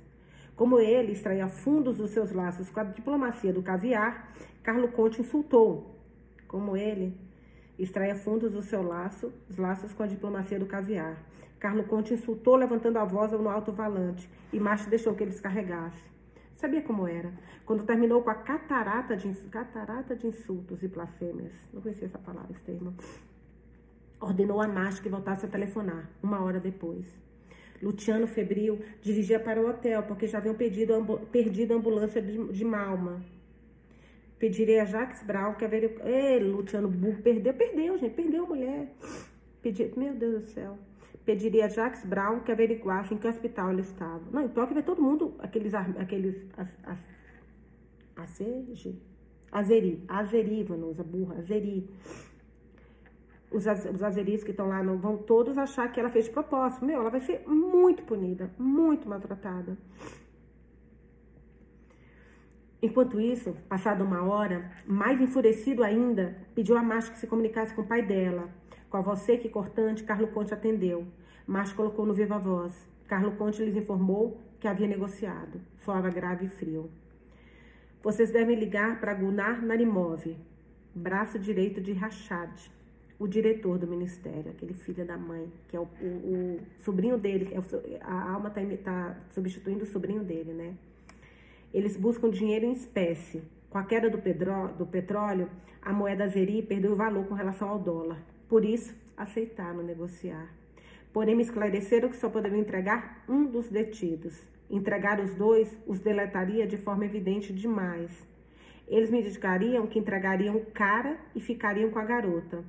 [0.56, 4.32] Como ele extraía fundos dos seus laços com a diplomacia do caviar,
[4.64, 5.97] Carlo Conte insultou.
[6.48, 7.18] Como ele
[7.78, 11.24] extraia fundos do seu laço, os laços com a diplomacia do caviar.
[11.60, 16.02] Carlo Conte insultou, levantando a voz no alto-falante, e Márcio deixou que ele descarregasse.
[16.56, 17.32] Sabia como era?
[17.66, 22.52] Quando terminou com a catarata de, catarata de insultos e blasfêmias, não conhecia essa palavra,
[22.52, 22.94] esse termo,
[24.20, 27.06] ordenou a Márcio que voltasse a telefonar, uma hora depois.
[27.82, 32.66] Luciano, febril, dirigia para o hotel, porque já haviam pedido, perdido a ambulância de, de
[32.66, 33.22] Malma.
[34.40, 35.96] Pedirei a Jacques Brown que haveria...
[36.04, 38.94] Ei, Luciano Burro, perdeu, perdeu, gente, perdeu a mulher.
[39.62, 39.92] Pedi...
[39.98, 40.78] Meu Deus do céu
[41.28, 44.22] pediria a Jacques Brown que averiguasse em que hospital ele estava.
[44.32, 47.00] Não, em Tóquio vai todo mundo, aqueles, aqueles, as, as,
[49.52, 51.90] Azeri, Azeri, Vanusa, burra, Azeri.
[53.52, 56.86] Os, os azeris que estão lá não vão todos achar que ela fez de propósito.
[56.86, 59.78] Meu, ela vai ser muito punida, muito maltratada.
[62.82, 67.82] Enquanto isso, passada uma hora, mais enfurecido ainda, pediu a Márcia que se comunicasse com
[67.82, 68.50] o pai dela.
[68.90, 71.08] Com a voz seca e cortante, Carlo Conte atendeu.
[71.46, 72.74] Márcio colocou no viva voz.
[73.08, 75.60] Carlo Conte lhes informou que havia negociado.
[75.78, 76.90] Soava grave e frio.
[78.04, 80.38] Vocês devem ligar para Gunnar Narimov,
[80.94, 82.52] braço direito de Rachad,
[83.20, 87.50] o diretor do ministério, aquele filho da mãe, que é o, o, o sobrinho dele,
[87.52, 90.76] é a alma está tá substituindo o sobrinho dele, né?
[91.78, 93.44] Eles buscam dinheiro em espécie.
[93.70, 95.48] Com a queda do, pedro, do petróleo,
[95.80, 98.20] a moeda azeri perdeu valor com relação ao dólar.
[98.50, 100.52] Por isso, aceitaram negociar.
[101.14, 104.42] Porém, me esclareceram que só poderiam entregar um dos detidos.
[104.72, 108.10] Entregar os dois os deletaria de forma evidente demais.
[108.88, 112.66] Eles me indicariam que entregariam o cara e ficariam com a garota.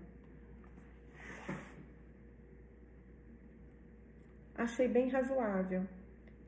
[4.55, 5.83] Achei bem razoável.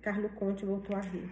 [0.02, 1.30] Carlo Conte voltou a rir.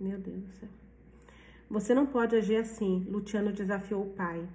[0.00, 0.68] Meu Deus do céu.
[1.68, 4.48] Você não pode agir assim, Luciano desafiou o pai.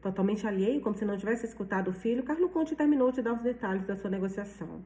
[0.00, 3.42] Totalmente alheio, como se não tivesse escutado o filho, Carlo Conte terminou de dar os
[3.42, 4.82] detalhes da sua negociação.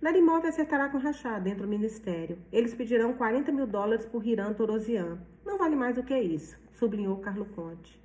[0.00, 2.38] Narimov acertará com Rachá dentro do ministério.
[2.52, 5.18] Eles pedirão 40 mil dólares por Hiran Torosian.
[5.44, 8.00] Não vale mais do que isso, sublinhou Carlo Conte.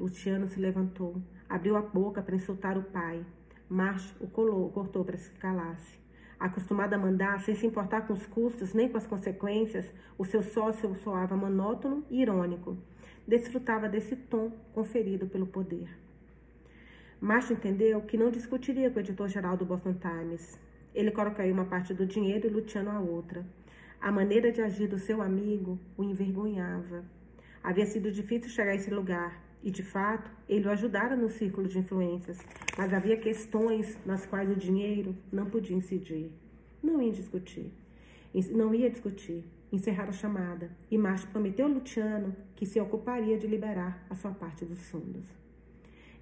[0.00, 3.24] Luciano se levantou, abriu a boca para insultar o pai.
[3.68, 6.01] March o colou, cortou para se calasse.
[6.42, 9.86] Acostumado a mandar sem se importar com os custos nem com as consequências,
[10.18, 12.76] o seu sócio soava monótono e irônico.
[13.24, 15.88] Desfrutava desse tom conferido pelo poder.
[17.20, 20.58] Macho entendeu que não discutiria com o editor-geral do Boston Times.
[20.92, 23.46] Ele colocaria uma parte do dinheiro e Luciano a outra.
[24.00, 27.04] A maneira de agir do seu amigo o envergonhava.
[27.62, 31.68] Havia sido difícil chegar a esse lugar, e, de fato, ele o ajudara no círculo
[31.68, 32.38] de influências,
[32.76, 36.30] mas havia questões nas quais o dinheiro não podia incidir.
[36.82, 37.72] Não ia discutir.
[38.50, 39.44] Não ia discutir.
[39.70, 40.70] Encerrar a chamada.
[40.90, 45.24] E Márcio prometeu a Luciano que se ocuparia de liberar a sua parte dos fundos.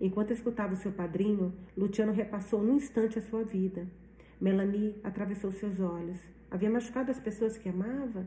[0.01, 3.87] Enquanto escutava o seu padrinho, Luciano repassou num instante a sua vida.
[4.41, 6.19] Melanie atravessou seus olhos.
[6.51, 8.27] Havia machucado as pessoas que amava?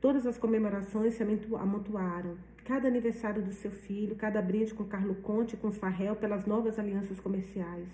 [0.00, 2.36] Todas as comemorações se amontoaram.
[2.70, 6.78] Cada aniversário do seu filho, cada brinde com Carlo Conte e com Farrell pelas novas
[6.78, 7.88] alianças comerciais.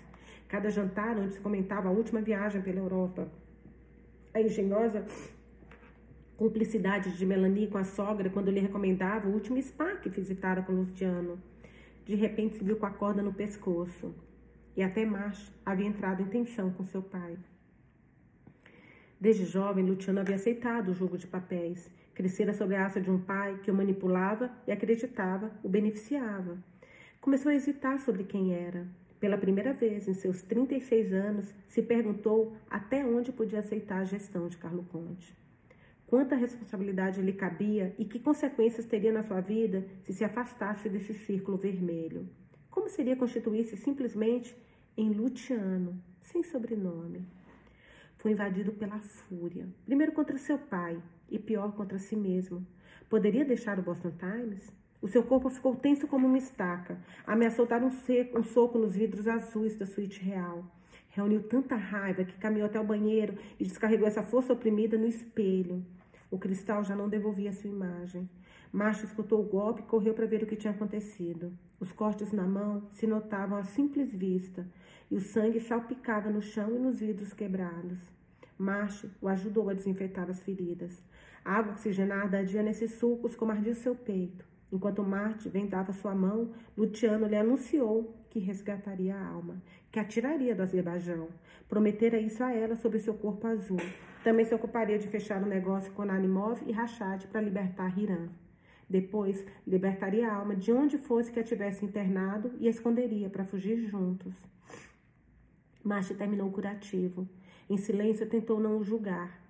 [0.47, 3.27] Cada jantar onde se comentava a última viagem pela Europa.
[4.31, 5.03] A engenhosa
[6.37, 10.73] cumplicidade de Melanie com a sogra quando lhe recomendava o último spa que visitara com
[10.73, 11.41] Luciano.
[12.05, 14.13] De repente se viu com a corda no pescoço.
[14.75, 17.35] E até macho havia entrado em tensão com seu pai.
[19.19, 21.89] Desde jovem, Luciano havia aceitado o jogo de papéis.
[22.17, 26.57] Crescera sobre a aça de um pai que o manipulava e acreditava o beneficiava.
[27.21, 28.87] Começou a hesitar sobre quem era.
[29.19, 34.47] Pela primeira vez em seus 36 anos, se perguntou até onde podia aceitar a gestão
[34.47, 35.37] de Carlo Conte.
[36.07, 41.13] Quanta responsabilidade lhe cabia e que consequências teria na sua vida se se afastasse desse
[41.13, 42.27] círculo vermelho?
[42.71, 44.57] Como seria constituir-se simplesmente
[44.97, 47.27] em Luciano, sem sobrenome?
[48.17, 49.67] foi invadido pela fúria.
[49.85, 52.65] Primeiro contra seu pai e pior contra si mesmo.
[53.09, 54.71] Poderia deixar o Boston Times?
[55.01, 56.97] O seu corpo ficou tenso como uma estaca.
[57.25, 60.65] Ameaçou dar um, seco, um soco nos vidros azuis da suíte real.
[61.09, 65.85] Reuniu tanta raiva que caminhou até o banheiro e descarregou essa força oprimida no espelho.
[66.29, 68.29] O cristal já não devolvia sua imagem.
[68.71, 71.53] Macho escutou o golpe e correu para ver o que tinha acontecido.
[71.79, 74.67] Os cortes na mão se notavam à simples vista
[75.09, 77.99] e o sangue salpicava no chão e nos vidros quebrados.
[78.57, 81.01] Macho o ajudou a desinfetar as feridas.
[81.47, 84.43] A água oxigenada ardia nesses sulcos como ardia seu peito.
[84.69, 90.61] Enquanto Marte vendava sua mão, Luciano lhe anunciou que resgataria a alma, que atiraria do
[90.61, 91.29] Azerbaijão.
[91.69, 93.79] Prometera isso a ela sobre seu corpo azul.
[94.25, 98.27] Também se ocuparia de fechar o um negócio com Nalimov e Rachad para libertar Hiram.
[98.89, 103.45] Depois, libertaria a alma de onde fosse que a tivesse internado e a esconderia para
[103.45, 104.35] fugir juntos.
[105.81, 107.25] Marte terminou o curativo.
[107.69, 109.46] Em silêncio, tentou não o julgar.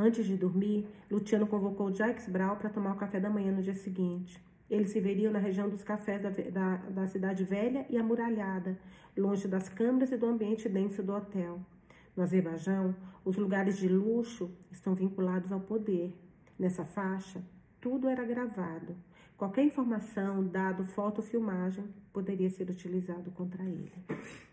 [0.00, 3.74] Antes de dormir, Luciano convocou Jacques Brau para tomar o café da manhã no dia
[3.74, 4.40] seguinte.
[4.70, 8.78] Eles se veriam na região dos cafés da, da, da cidade velha e amuralhada,
[9.16, 11.58] longe das câmaras e do ambiente denso do hotel.
[12.16, 16.16] No Azerbaijão, os lugares de luxo estão vinculados ao poder.
[16.56, 17.42] Nessa faixa,
[17.80, 18.94] tudo era gravado.
[19.38, 23.92] Qualquer informação, dado, foto filmagem poderia ser utilizado contra ele.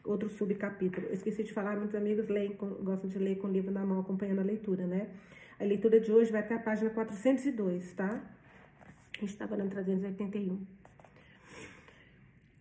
[0.03, 1.07] Outro subcapítulo.
[1.11, 3.99] Esqueci de falar, muitos amigos leem, com, gostam de ler com o livro na mão,
[3.99, 5.09] acompanhando a leitura, né?
[5.59, 8.21] A leitura de hoje vai até a página 402, tá?
[9.17, 10.63] A gente estava no 381.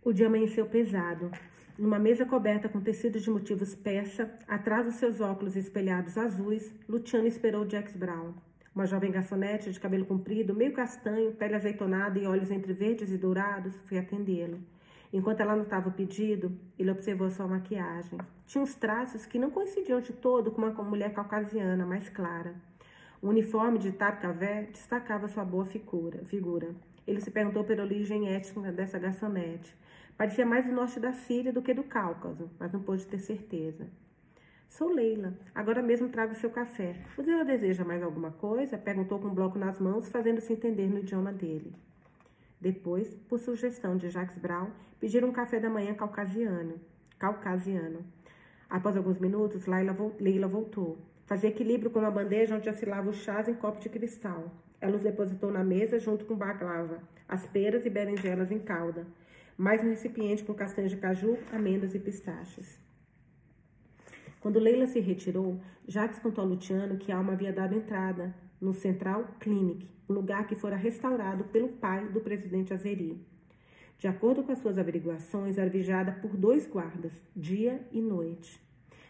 [0.02, 1.30] O dia amanheceu pesado.
[1.78, 7.26] Numa mesa coberta com tecido de motivos peça, atrás dos seus óculos espelhados azuis, Luciano
[7.26, 8.32] esperou Jax Brown.
[8.74, 13.16] Uma jovem garçonete de cabelo comprido, meio castanho, pele azeitonada e olhos entre verdes e
[13.16, 14.58] dourados, foi atendê-lo.
[15.12, 18.18] Enquanto ela anotava o pedido, ele observou sua maquiagem.
[18.46, 22.56] Tinha uns traços que não coincidiam de todo com uma mulher caucasiana mais clara.
[23.22, 26.74] O uniforme de Tapcavé destacava sua boa figura.
[27.06, 29.72] Ele se perguntou pela origem étnica dessa garçonete.
[30.16, 33.86] Parecia mais do norte da Síria do que do Cáucaso, mas não pôde ter certeza.
[34.68, 35.34] Sou Leila.
[35.54, 36.96] Agora mesmo trago seu café.
[37.16, 38.76] O senhor deseja mais alguma coisa?
[38.76, 41.72] Perguntou com um bloco nas mãos, fazendo-se entender no idioma dele.
[42.60, 46.80] Depois, por sugestão de Jacques Brown, pediram um café da manhã caucasiano.
[47.18, 48.04] caucasiano.
[48.68, 50.98] Após alguns minutos, Leila voltou.
[51.26, 54.50] Fazia equilíbrio com uma bandeja onde oscilava os chás em copo de cristal.
[54.80, 59.06] Ela os depositou na mesa junto com baklava, as peras e berinjelas em calda,
[59.56, 62.78] mais um recipiente com castanhas de caju, amêndoas e pistaches.
[64.44, 69.26] Quando Leila se retirou, Jacques contou a Luciano que Alma havia dado entrada no Central
[69.40, 73.18] Clinic, um lugar que fora restaurado pelo pai do presidente Azeri.
[73.98, 78.60] De acordo com as suas averiguações, era vigiada por dois guardas, dia e noite.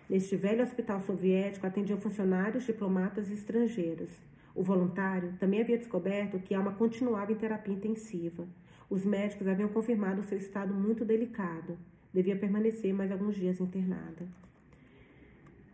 [0.09, 4.11] Neste velho hospital soviético atendiam funcionários, diplomatas e estrangeiros.
[4.55, 8.47] O voluntário também havia descoberto que Alma continuava em terapia intensiva.
[8.89, 11.77] Os médicos haviam confirmado seu estado muito delicado.
[12.13, 14.29] Devia permanecer mais alguns dias internada.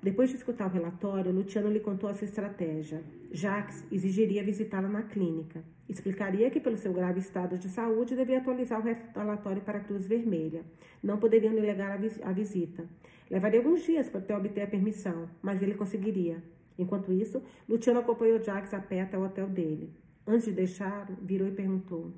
[0.02, 3.04] Depois de escutar o relatório, Luciano lhe contou a sua estratégia.
[3.30, 5.62] Jacques exigiria visitá-la na clínica.
[5.86, 10.06] Explicaria que, pelo seu grave estado de saúde, devia atualizar o relatório para a Cruz
[10.06, 10.64] Vermelha.
[11.02, 12.88] Não poderiam negar a visita.
[13.30, 16.42] Levaria alguns dias para até obter a permissão, mas ele conseguiria.
[16.78, 19.92] Enquanto isso, Luciano acompanhou Jacques a pé até o hotel dele.
[20.26, 22.10] Antes de deixá-lo, virou e perguntou: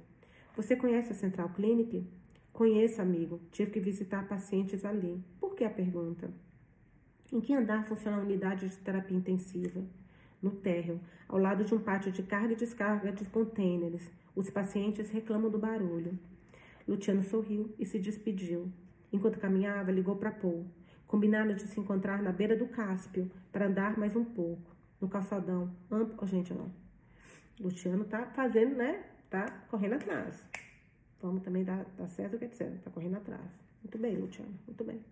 [0.54, 2.06] Você conhece a Central Clinic?
[2.52, 3.40] Conheço, amigo.
[3.50, 5.20] Tive que visitar pacientes ali.
[5.40, 6.30] Por que a pergunta?
[7.32, 9.82] Em que andar funciona a unidade de terapia intensiva?
[10.42, 14.12] No térreo, ao lado de um pátio de carga e descarga de contêineres.
[14.36, 16.18] Os pacientes reclamam do barulho.
[16.86, 18.70] Luciano sorriu e se despediu.
[19.10, 20.66] Enquanto caminhava, ligou para Paul.
[21.06, 24.76] Combinaram de se encontrar na beira do Cáspio para andar mais um pouco.
[25.00, 26.18] No calçadão amplo.
[26.20, 26.66] Oh, gente, ó.
[27.58, 29.06] Luciano tá fazendo, né?
[29.30, 30.44] Tá correndo atrás.
[31.18, 32.82] Vamos também dar, dar certo o que é certo.
[32.82, 33.50] Tá correndo atrás.
[33.82, 34.52] Muito bem, Luciano.
[34.66, 35.02] Muito bem.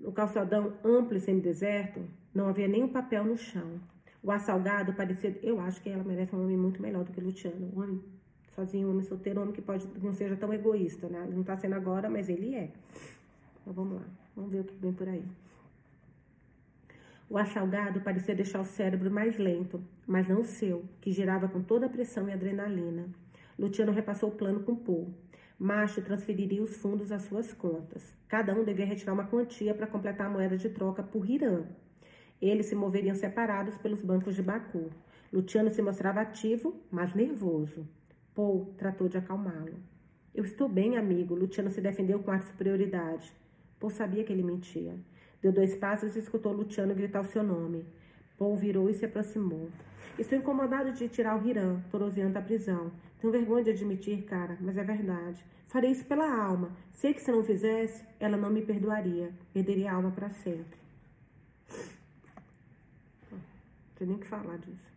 [0.00, 2.00] No calçadão amplo e semi-deserto,
[2.34, 3.80] não havia nenhum papel no chão.
[4.22, 5.38] O assalgado parecia.
[5.42, 7.70] Eu acho que ela merece um homem muito melhor do que Luciano.
[7.74, 8.02] Um homem
[8.50, 11.24] sozinho, um homem solteiro, um homem que pode não seja tão egoísta, né?
[11.26, 12.70] Ele não tá sendo agora, mas ele é.
[13.60, 15.24] Então vamos lá, vamos ver o que vem por aí.
[17.30, 21.62] O assalgado parecia deixar o cérebro mais lento, mas não o seu, que girava com
[21.62, 23.06] toda a pressão e adrenalina.
[23.58, 25.12] Luciano repassou o plano com Paul.
[25.58, 28.14] Macho transferiria os fundos às suas contas.
[28.28, 31.64] Cada um devia retirar uma quantia para completar a moeda de troca por Irã.
[32.40, 34.88] Eles se moveriam separados pelos bancos de Baku.
[35.32, 37.88] Luciano se mostrava ativo, mas nervoso.
[38.36, 39.82] Paul tratou de acalmá-lo.
[40.32, 41.34] Eu estou bem, amigo.
[41.34, 43.32] Luciano se defendeu com ar de superioridade.
[43.80, 44.94] Paul sabia que ele mentia.
[45.42, 47.84] Deu dois passos e escutou Luciano gritar o seu nome.
[48.38, 49.68] Paul virou e se aproximou.
[50.16, 52.92] Estou incomodado de tirar o Hiram, Torosiano da prisão.
[53.20, 55.44] Tenho vergonha de admitir, cara, mas é verdade.
[55.66, 56.70] Farei isso pela alma.
[56.92, 59.32] Sei que se não fizesse, ela não me perdoaria.
[59.52, 60.78] Perderia a alma para sempre.
[63.30, 63.40] Não
[63.96, 64.88] tem nem o que falar disso.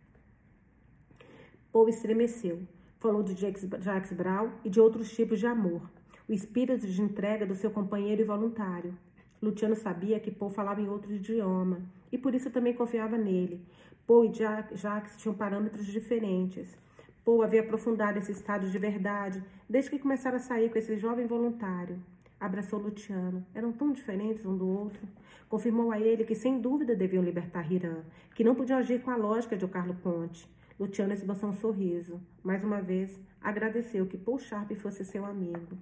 [1.72, 2.62] Paul estremeceu.
[3.00, 5.82] Falou de Jacques Brown e de outros tipos de amor.
[6.28, 8.96] O espírito de entrega do seu companheiro e voluntário.
[9.42, 11.82] Luciano sabia que Paul falava em outro idioma
[12.12, 13.66] e por isso também confiava nele.
[14.06, 14.32] Paul e
[14.76, 16.76] Jacques tinham parâmetros diferentes.
[17.24, 21.26] Paul havia aprofundado esse estado de verdade desde que começara a sair com esse jovem
[21.26, 21.98] voluntário.
[22.38, 23.46] Abraçou Luciano.
[23.54, 25.00] Eram tão diferentes um do outro.
[25.48, 28.02] Confirmou a ele que sem dúvida deviam libertar Hiram,
[28.34, 30.48] que não podiam agir com a lógica de Carlo Ponte.
[30.78, 32.20] Luciano esboçou um sorriso.
[32.42, 35.78] Mais uma vez, agradeceu que Paul Sharp fosse seu amigo.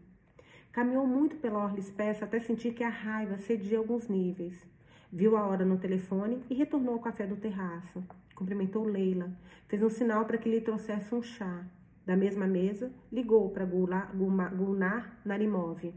[0.71, 4.55] Caminhou muito pela orla espessa até sentir que a raiva cedia alguns níveis.
[5.13, 8.01] Viu a hora no telefone e retornou ao café do terraço.
[8.33, 9.29] Cumprimentou Leila.
[9.67, 11.65] Fez um sinal para que lhe trouxesse um chá.
[12.07, 15.93] Da mesma mesa, ligou para Gulnar Narimov.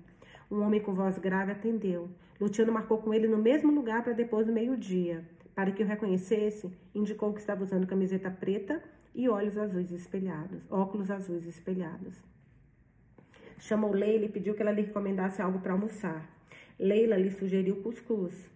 [0.50, 2.10] Um homem com voz grave atendeu.
[2.42, 5.24] Luciano marcou com ele no mesmo lugar para depois do meio-dia.
[5.54, 8.82] Para que o reconhecesse, indicou que estava usando camiseta preta
[9.14, 12.16] e olhos azuis espelhados, óculos azuis espelhados.
[13.60, 16.28] Chamou Leila e pediu que ela lhe recomendasse algo para almoçar.
[16.80, 18.52] Leila lhe sugeriu cuscuz.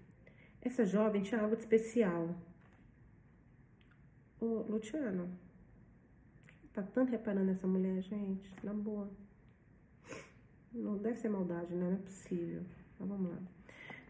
[0.68, 2.36] Essa jovem tinha algo de especial.
[4.42, 5.30] Ô, Luciano,
[6.74, 8.54] tá tanto reparando nessa mulher, gente?
[8.62, 9.10] Na boa.
[10.74, 11.86] Não deve ser maldade, né?
[11.86, 12.64] Não é possível.
[13.00, 13.38] Mas vamos lá.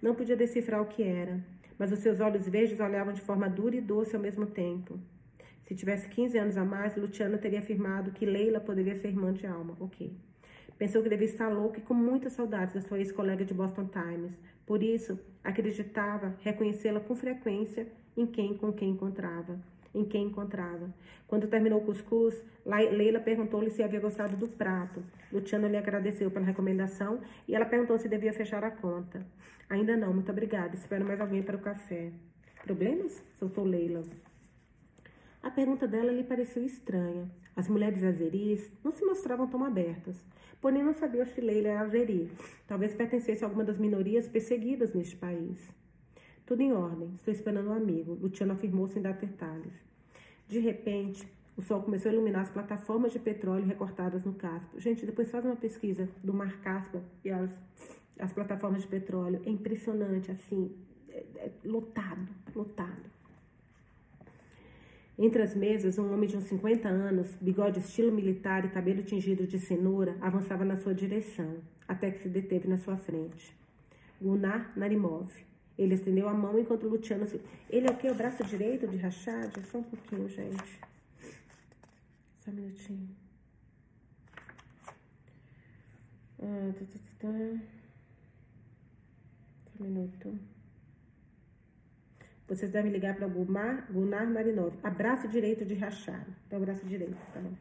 [0.01, 1.45] Não podia decifrar o que era,
[1.77, 4.99] mas os seus olhos verdes olhavam de forma dura e doce ao mesmo tempo.
[5.61, 9.45] Se tivesse 15 anos a mais, Luciano teria afirmado que Leila poderia ser irmã de
[9.45, 9.77] alma.
[9.79, 10.11] Ok.
[10.75, 14.33] Pensou que devia estar louca e com muitas saudades da sua ex-colega de Boston Times.
[14.67, 19.57] Por isso, acreditava reconhecê-la com frequência em quem com quem encontrava.
[19.95, 20.93] em quem encontrava.
[21.27, 25.01] Quando terminou o cuscuz, Leila perguntou-lhe se havia gostado do prato.
[25.31, 29.25] Luciano lhe agradeceu pela recomendação e ela perguntou se devia fechar a conta.
[29.67, 30.75] Ainda não, muito obrigada.
[30.75, 32.11] Espero mais alguém para o café.
[32.63, 33.23] Problemas?
[33.39, 34.03] Soltou Leila.
[35.41, 37.27] A pergunta dela lhe pareceu estranha.
[37.55, 40.15] As mulheres azeris não se mostravam tão abertas.
[40.61, 42.31] Porém, não sabia se Leila azeri.
[42.67, 45.57] Talvez pertencesse a alguma das minorias perseguidas neste país.
[46.45, 47.13] Tudo em ordem.
[47.15, 48.13] Estou esperando um amigo.
[48.13, 49.73] Luciano afirmou sem dar detalhes.
[50.47, 51.27] De repente,
[51.57, 54.79] o sol começou a iluminar as plataformas de petróleo recortadas no Cáspio.
[54.79, 57.49] Gente, depois faz uma pesquisa do Mar Cáspio e as,
[58.19, 59.41] as plataformas de petróleo.
[59.45, 60.71] É impressionante, assim,
[61.09, 63.16] é, é lotado, lotado.
[65.19, 69.47] Entre as mesas, um homem de uns 50 anos, bigode estilo militar e cabelo tingido
[69.47, 71.57] de cenoura, avançava na sua direção,
[71.87, 73.55] até que se deteve na sua frente.
[74.21, 75.31] Gunnar Narimov.
[75.75, 77.25] Ele estendeu a mão enquanto Luciano...
[77.25, 77.41] Se...
[77.69, 78.09] Ele é o quê?
[78.09, 79.55] O braço direito de Rachad?
[79.65, 80.79] Só um pouquinho, gente.
[82.39, 83.09] Só um minutinho.
[86.39, 87.27] Ah, tá, tá, tá.
[87.27, 87.59] tá.
[89.65, 90.39] Só um minuto.
[92.47, 94.73] Vocês devem ligar para o Gunnar, Gunnar Marinov.
[94.81, 96.25] Abraço direito de Rachar.
[96.47, 97.53] Então, braço direito, tá bom?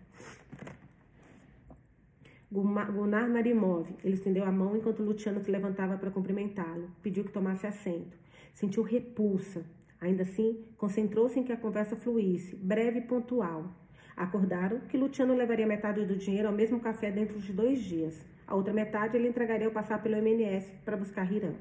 [2.53, 3.89] Gunnar Narimov.
[4.05, 6.89] Ele estendeu a mão enquanto Luciano se levantava para cumprimentá-lo.
[7.03, 8.17] Pediu que tomasse assento.
[8.55, 9.65] Sentiu repulsa.
[10.01, 13.75] Ainda assim, concentrou-se em que a conversa fluísse, breve e pontual.
[14.17, 18.25] Acordaram que Luciano levaria metade do dinheiro ao mesmo café dentro de dois dias.
[18.47, 21.53] A outra metade ele entregaria ao passar pelo MNS para buscar Irã.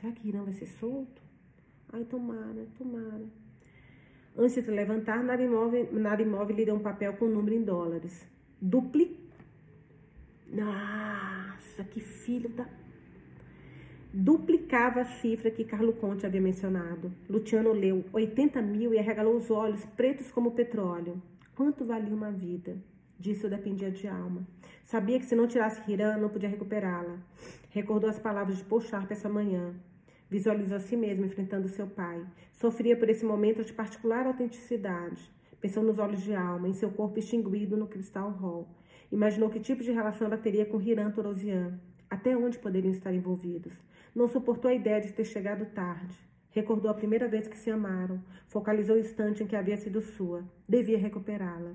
[0.00, 1.27] Será que Irã vai ser solto?
[1.92, 3.24] Ai, tomara, tomara.
[4.36, 8.26] Antes de levantar, Narimov, Narimov lhe deu um papel com o um número em dólares.
[8.60, 9.18] Dupli...
[10.50, 12.66] Nossa, que filho da...
[14.12, 17.12] Duplicava a cifra que Carlo Conte havia mencionado.
[17.28, 21.22] Luciano leu 80 mil e arregalou os olhos, pretos como petróleo.
[21.54, 22.76] Quanto valia uma vida?
[23.18, 24.46] Disso dependia de alma.
[24.84, 27.18] Sabia que se não tirasse Hiran, não podia recuperá-la.
[27.70, 29.74] Recordou as palavras de Sharp essa manhã.
[30.30, 32.22] Visualizou a si mesmo enfrentando seu pai.
[32.52, 35.30] Sofria por esse momento de particular autenticidade.
[35.60, 38.68] Pensou nos olhos de alma, em seu corpo extinguido no cristal hall.
[39.10, 41.80] Imaginou que tipo de relação ela teria com Hiran Torosian.
[42.10, 43.72] Até onde poderiam estar envolvidos.
[44.14, 46.16] Não suportou a ideia de ter chegado tarde.
[46.50, 48.22] Recordou a primeira vez que se amaram.
[48.48, 50.44] Focalizou o instante em que havia sido sua.
[50.68, 51.72] Devia recuperá-la.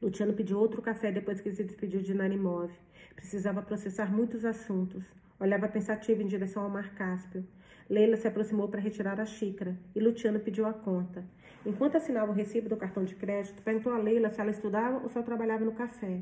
[0.00, 2.70] Luciano pediu outro café depois que se despediu de Narimov.
[3.14, 5.04] Precisava processar muitos assuntos.
[5.42, 7.44] Olhava pensativa em direção ao mar Cáspio.
[7.90, 11.24] Leila se aproximou para retirar a xícara e Luciano pediu a conta.
[11.66, 15.08] Enquanto assinava o recibo do cartão de crédito, perguntou a Leila se ela estudava ou
[15.08, 16.20] só trabalhava no café.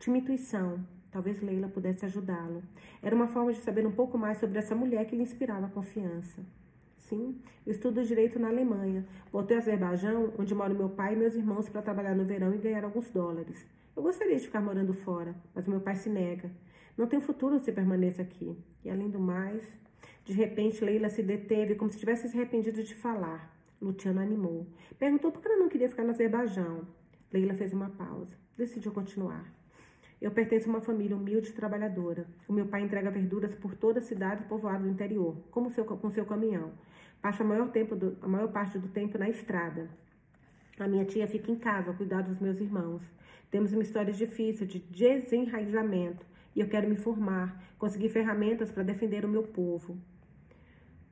[0.00, 0.80] Tinha intuição.
[1.12, 2.60] Talvez Leila pudesse ajudá-lo.
[3.00, 6.42] Era uma forma de saber um pouco mais sobre essa mulher que lhe inspirava confiança.
[6.96, 9.06] Sim, eu estudo direito na Alemanha.
[9.30, 12.58] Voltei ao Azerbaijão, onde moram meu pai e meus irmãos, para trabalhar no verão e
[12.58, 13.64] ganhar alguns dólares.
[13.94, 16.50] Eu gostaria de ficar morando fora, mas meu pai se nega.
[16.96, 18.56] Não tem futuro se permaneça aqui.
[18.84, 19.62] E além do mais,
[20.24, 23.54] de repente Leila se deteve como se tivesse se arrependido de falar.
[23.80, 24.66] Luciano animou.
[24.98, 26.88] Perguntou por que ela não queria ficar no Azerbaijão.
[27.30, 28.34] Leila fez uma pausa.
[28.56, 29.44] Decidiu continuar.
[30.18, 32.26] Eu pertenço a uma família humilde e trabalhadora.
[32.48, 35.84] O meu pai entrega verduras por toda a cidade e povoado do interior, como seu,
[35.84, 36.72] com seu caminhão.
[37.20, 39.90] Passa a maior, tempo do, a maior parte do tempo na estrada.
[40.78, 43.02] A minha tia fica em casa a cuidar dos meus irmãos.
[43.50, 46.24] Temos uma história difícil de desenraizamento
[46.56, 49.98] e eu quero me formar, conseguir ferramentas para defender o meu povo.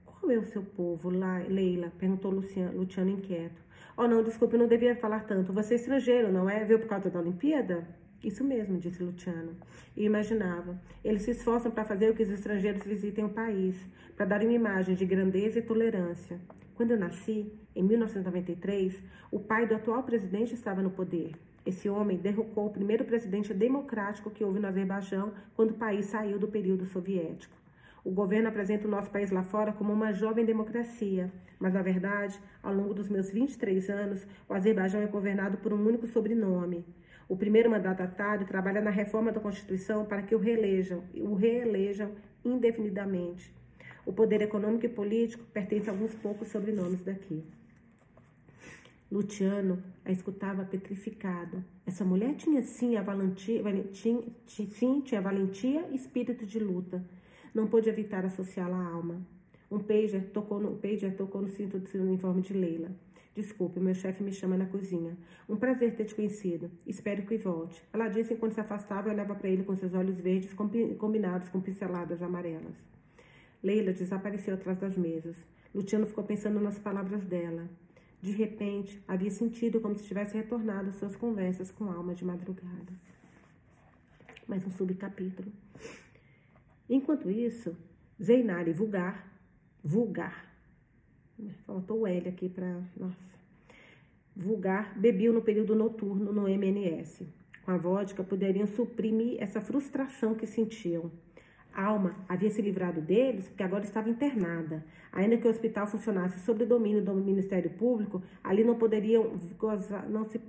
[0.07, 1.93] Qual é o seu povo, Leila?
[1.99, 3.63] Perguntou Luciano, Luciano inquieto.
[3.95, 5.53] Oh, não, desculpe, não devia falar tanto.
[5.53, 6.65] Você é estrangeiro, não é?
[6.65, 7.87] Veio por causa da Olimpíada?
[8.25, 9.55] Isso mesmo, disse Luciano.
[9.95, 10.81] E imaginava.
[11.05, 13.77] Eles se esforçam para fazer o que os estrangeiros visitem o país,
[14.17, 16.41] para dar uma imagem de grandeza e tolerância.
[16.75, 18.99] Quando eu nasci, em 1993,
[19.31, 21.33] o pai do atual presidente estava no poder.
[21.67, 26.39] Esse homem derrocou o primeiro presidente democrático que houve no Azerbaijão quando o país saiu
[26.39, 27.57] do período soviético.
[28.05, 32.39] O governo apresenta o nosso país lá fora como uma jovem democracia, mas na verdade,
[32.63, 36.85] ao longo dos meus 23 anos, o Azerbaijão é governado por um único sobrenome.
[37.27, 42.11] O primeiro mandatário trabalha na reforma da Constituição para que o reelejam, o reelejam
[42.45, 43.55] indefinidamente.
[44.05, 47.43] O poder econômico e político pertence a alguns poucos sobrenomes daqui.
[49.11, 51.65] Luciano a escutava petrificado.
[51.87, 57.05] Essa mulher tinha sim a valentia, valentia, sim, tinha valentia e espírito de luta.
[57.55, 59.25] Não pôde evitar associá-la à alma.
[59.71, 62.91] Um pager tocou no, pager tocou no cinto do uniforme de Leila.
[63.35, 65.17] Desculpe, meu chefe me chama na cozinha.
[65.49, 66.71] Um prazer ter te conhecido.
[66.87, 67.83] Espero que volte.
[67.93, 71.61] Ela disse enquanto se afastava e olhava para ele com seus olhos verdes combinados com
[71.61, 72.77] pinceladas amarelas.
[73.63, 75.37] Leila desapareceu atrás das mesas.
[75.75, 77.69] Luciano ficou pensando nas palavras dela.
[78.25, 82.91] De repente, havia sentido como se tivesse retornado às suas conversas com alma de madrugada.
[84.49, 85.53] Mais um subcapítulo.
[86.89, 87.77] Enquanto isso,
[88.19, 89.31] Zeinari vulgar,
[89.85, 90.51] vulgar,
[91.67, 93.39] faltou o L aqui para, nossa,
[94.35, 97.27] vulgar, bebiam no período noturno no MNS.
[97.63, 101.13] Com a vodka, poderiam suprimir essa frustração que sentiam.
[101.75, 104.85] Alma havia se livrado deles porque agora estava internada.
[105.13, 110.09] Ainda que o hospital funcionasse sob o domínio do Ministério Público, ali não poderiam gozar,
[110.09, 110.41] não se.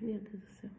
[0.00, 0.70] Meu Deus do céu.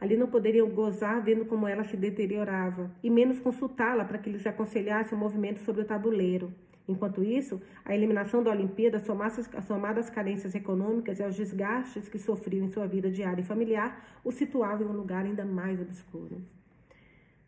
[0.00, 4.46] Ali não poderiam gozar vendo como ela se deteriorava, e menos consultá-la para que lhes
[4.46, 6.52] aconselhasse o movimento sobre o tabuleiro.
[6.88, 12.64] Enquanto isso, a eliminação da Olimpíada, somada às carências econômicas e aos desgastes que sofriam
[12.64, 16.40] em sua vida diária e familiar, o situava em um lugar ainda mais obscuro.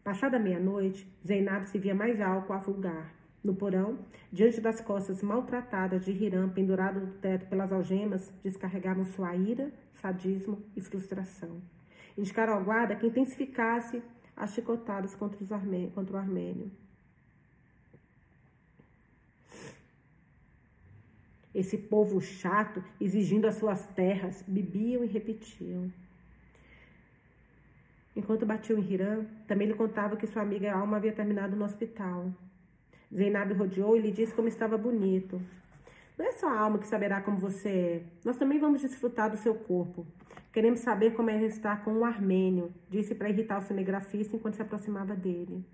[0.05, 3.15] Passada meia-noite, Zeinab se via mais álcool a vulgar.
[3.43, 3.99] No porão,
[4.31, 10.63] diante das costas maltratadas de Hiram, pendurado do teto pelas algemas, descarregavam sua ira, sadismo
[10.77, 11.63] e frustração.
[12.19, 14.03] Indicaram ao guarda que intensificasse
[14.37, 15.39] as chicotadas contra,
[15.95, 16.71] contra o armênio.
[21.55, 25.93] Esse povo chato, exigindo as suas terras, bebiam e repetiam.
[28.15, 32.33] Enquanto batiam em Hiram, também lhe contava que sua amiga Alma havia terminado no hospital.
[33.13, 35.41] Zainab rodeou e lhe disse como estava bonito.
[36.17, 38.03] Não é só a alma que saberá como você é.
[38.25, 40.07] Nós também vamos desfrutar do seu corpo.
[40.53, 44.63] Queremos saber como é estar com o armênio, disse para irritar o cinegrafista enquanto se
[44.63, 45.65] aproximava dele.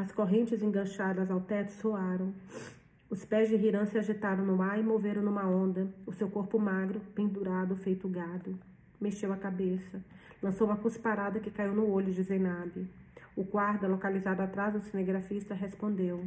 [0.00, 2.32] As correntes enganchadas ao teto soaram.
[3.10, 6.58] Os pés de Hiram se agitaram no ar e moveram numa onda, o seu corpo
[6.58, 8.58] magro, pendurado, feito gado.
[8.98, 10.02] Mexeu a cabeça.
[10.42, 12.88] Lançou uma cusparada que caiu no olho de Zenab.
[13.36, 16.26] O guarda, localizado atrás do cinegrafista, respondeu.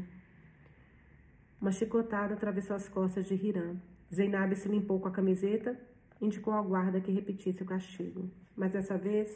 [1.59, 3.81] Uma chicotada atravessou as costas de Hiram.
[4.13, 5.75] Zeinab se limpou com a camiseta,
[6.21, 8.29] indicou ao guarda que repetisse o castigo.
[8.55, 9.35] Mas dessa vez,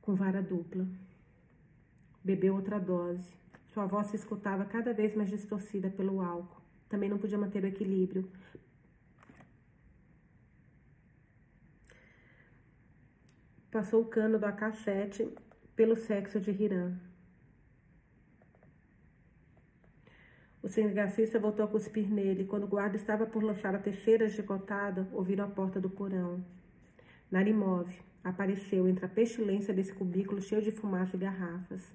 [0.00, 0.86] com vara dupla.
[2.24, 3.34] Bebeu outra dose.
[3.66, 6.62] Sua voz se escutava cada vez mais distorcida pelo álcool.
[6.88, 8.26] Também não podia manter o equilíbrio.
[13.70, 15.36] Passou o cano do AK-7
[15.76, 16.96] pelo sexo de Hiram.
[20.62, 22.46] O cinegrafista voltou a cuspir nele.
[22.46, 26.42] Quando o guarda estava por lançar a terceira chicotada, ouviram a porta do porão.
[27.30, 27.90] Narimov
[28.22, 31.92] apareceu entre a pestilência desse cubículo cheio de fumaça e garrafas.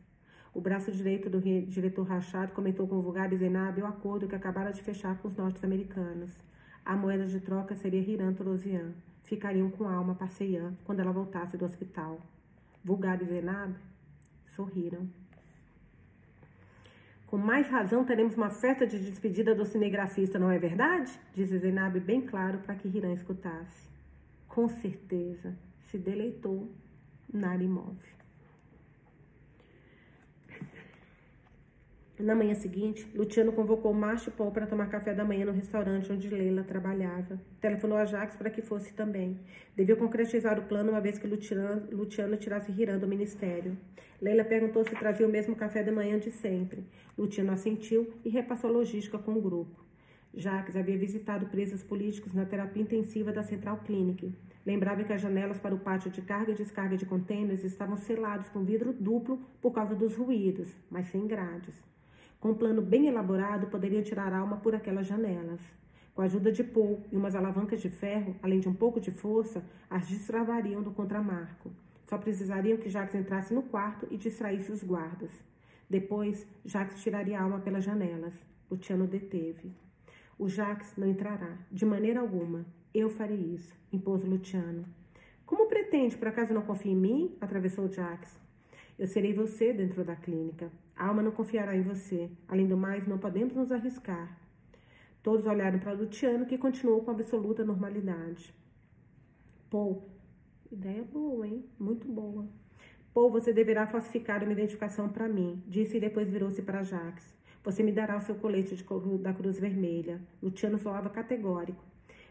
[0.54, 4.72] O braço direito do diretor Rachado comentou com o vulgar Zenab o acordo que acabara
[4.72, 6.32] de fechar com os norte-americanos.
[6.84, 8.94] A moeda de troca seria Hiran Torosian.
[9.24, 12.20] Ficariam com alma Passeian quando ela voltasse do hospital.
[12.84, 13.76] Vulgar e Zenab
[14.48, 15.08] sorriram.
[17.28, 21.12] Com mais razão, teremos uma festa de despedida do cinegrafista, não é verdade?
[21.36, 23.88] Disse Zenab bem claro para que Hiran escutasse.
[24.48, 25.56] Com certeza,
[25.92, 26.72] se deleitou
[27.32, 28.00] Narimov.
[32.20, 36.28] Na manhã seguinte, Luciano convocou Márcio Paul para tomar café da manhã no restaurante onde
[36.28, 37.40] Leila trabalhava.
[37.62, 39.40] Telefonou a Jax para que fosse também.
[39.74, 43.78] Devia concretizar o plano uma vez que Luciano, Luciano tirasse Hiran do ministério.
[44.22, 46.84] Leila perguntou se trazia o mesmo café da manhã de sempre.
[47.18, 49.82] Luciano assentiu e repassou a logística com o grupo.
[50.34, 54.36] Jacques havia visitado presos políticos na terapia intensiva da Central Clinic.
[54.66, 58.50] Lembrava que as janelas para o pátio de carga e descarga de contêineres estavam selados
[58.50, 61.88] com vidro duplo por causa dos ruídos, mas sem grades.
[62.40, 65.60] Com um plano bem elaborado, poderiam tirar a alma por aquelas janelas.
[66.16, 69.12] Com a ajuda de Paul e umas alavancas de ferro, além de um pouco de
[69.12, 71.70] força, as destravariam do contramarco.
[72.06, 75.32] Só precisariam que Jacques entrasse no quarto e distraísse os guardas.
[75.90, 78.34] Depois, Jacques tiraria a alma pelas janelas.
[78.72, 79.74] Luciano deteve.
[80.38, 82.66] O Jacques não entrará, de maneira alguma.
[82.94, 84.86] Eu farei isso, impôs Luciano.
[85.46, 87.36] Como pretende, por acaso não confia em mim?
[87.42, 88.40] atravessou Jacques.
[88.98, 90.72] Eu serei você dentro da clínica.
[91.00, 92.30] A alma não confiará em você.
[92.46, 94.38] Além do mais, não podemos nos arriscar.
[95.24, 98.54] Todos olharam para Luciano, que continuou com absoluta normalidade.
[99.70, 100.04] Paul,
[100.70, 101.64] ideia boa, hein?
[101.80, 102.46] Muito boa.
[103.14, 107.34] Paul, você deverá falsificar uma identificação para mim, disse e depois virou-se para Jacques.
[107.64, 108.84] Você me dará o seu colete de,
[109.20, 110.20] da Cruz Vermelha.
[110.44, 111.82] Luciano soava categórico.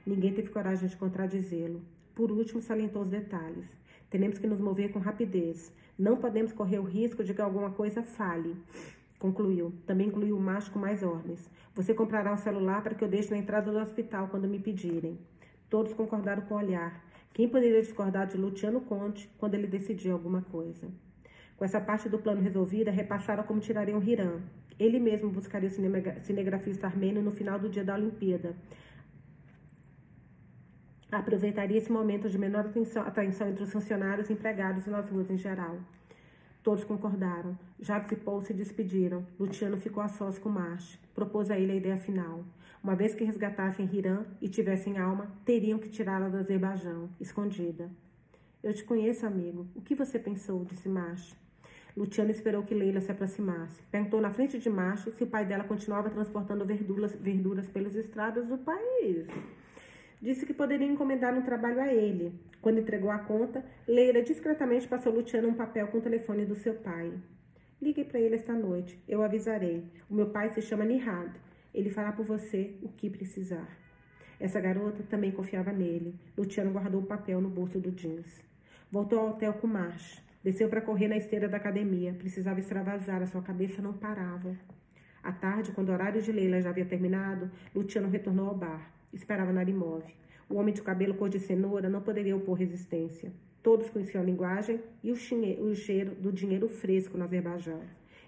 [0.06, 1.80] Ninguém teve coragem de contradizê-lo.
[2.14, 3.66] Por último, salientou os detalhes.
[4.11, 5.72] Temos que nos mover com rapidez.
[5.98, 8.56] Não podemos correr o risco de que alguma coisa falhe.
[9.18, 9.72] Concluiu.
[9.86, 11.50] Também incluiu o macho com mais ordens.
[11.74, 15.18] Você comprará um celular para que eu deixe na entrada do hospital quando me pedirem.
[15.68, 17.04] Todos concordaram com o olhar.
[17.34, 20.88] Quem poderia discordar de Luciano Conte quando ele decidia alguma coisa?
[21.56, 24.40] Com essa parte do plano resolvida, repassaram como tirariam Hiram.
[24.78, 28.54] Ele mesmo buscaria o cinegrafista armênio no final do dia da Olimpíada.
[31.11, 35.78] Aproveitaria esse momento de menor atenção, entre os funcionários, empregados e nas ruas em geral.
[36.62, 37.59] Todos concordaram.
[37.80, 39.26] Jacques e Paul se despediram.
[39.40, 40.98] Luciano ficou a sós com Marche.
[41.14, 42.44] Propôs a ele a ideia final.
[42.84, 47.90] Uma vez que resgatassem Hiram e tivessem alma, teriam que tirá-la do Azerbaijão, escondida.
[48.62, 49.66] Eu te conheço, amigo.
[49.74, 50.62] O que você pensou?
[50.64, 51.34] disse Marche.
[51.96, 53.80] Luciano esperou que Leila se aproximasse.
[53.90, 58.46] Perguntou na frente de Marche se o pai dela continuava transportando verduras, verduras pelas estradas
[58.46, 59.26] do país.
[60.20, 62.32] Disse que poderia encomendar um trabalho a ele.
[62.60, 66.74] Quando entregou a conta, Leila discretamente passou Luciano um papel com o telefone do seu
[66.74, 67.12] pai.
[67.80, 69.84] Ligue para ele esta noite, eu avisarei.
[70.10, 71.30] O meu pai se chama Nihad.
[71.72, 73.68] Ele fará por você o que precisar.
[74.40, 76.16] Essa garota também confiava nele.
[76.36, 78.42] Luciano guardou o papel no bolso do jeans.
[78.90, 80.20] Voltou ao hotel com Marsh.
[80.42, 82.12] Desceu para correr na esteira da academia.
[82.14, 84.56] Precisava extravasar, a sua cabeça não parava.
[85.22, 88.97] À tarde, quando o horário de Leila já havia terminado, Luciano retornou ao bar.
[89.12, 90.04] Esperava Narimov.
[90.48, 93.32] O homem de cabelo cor de cenoura não poderia opor resistência.
[93.62, 97.82] Todos conheciam a linguagem e o cheiro do dinheiro fresco no Azerbaijão.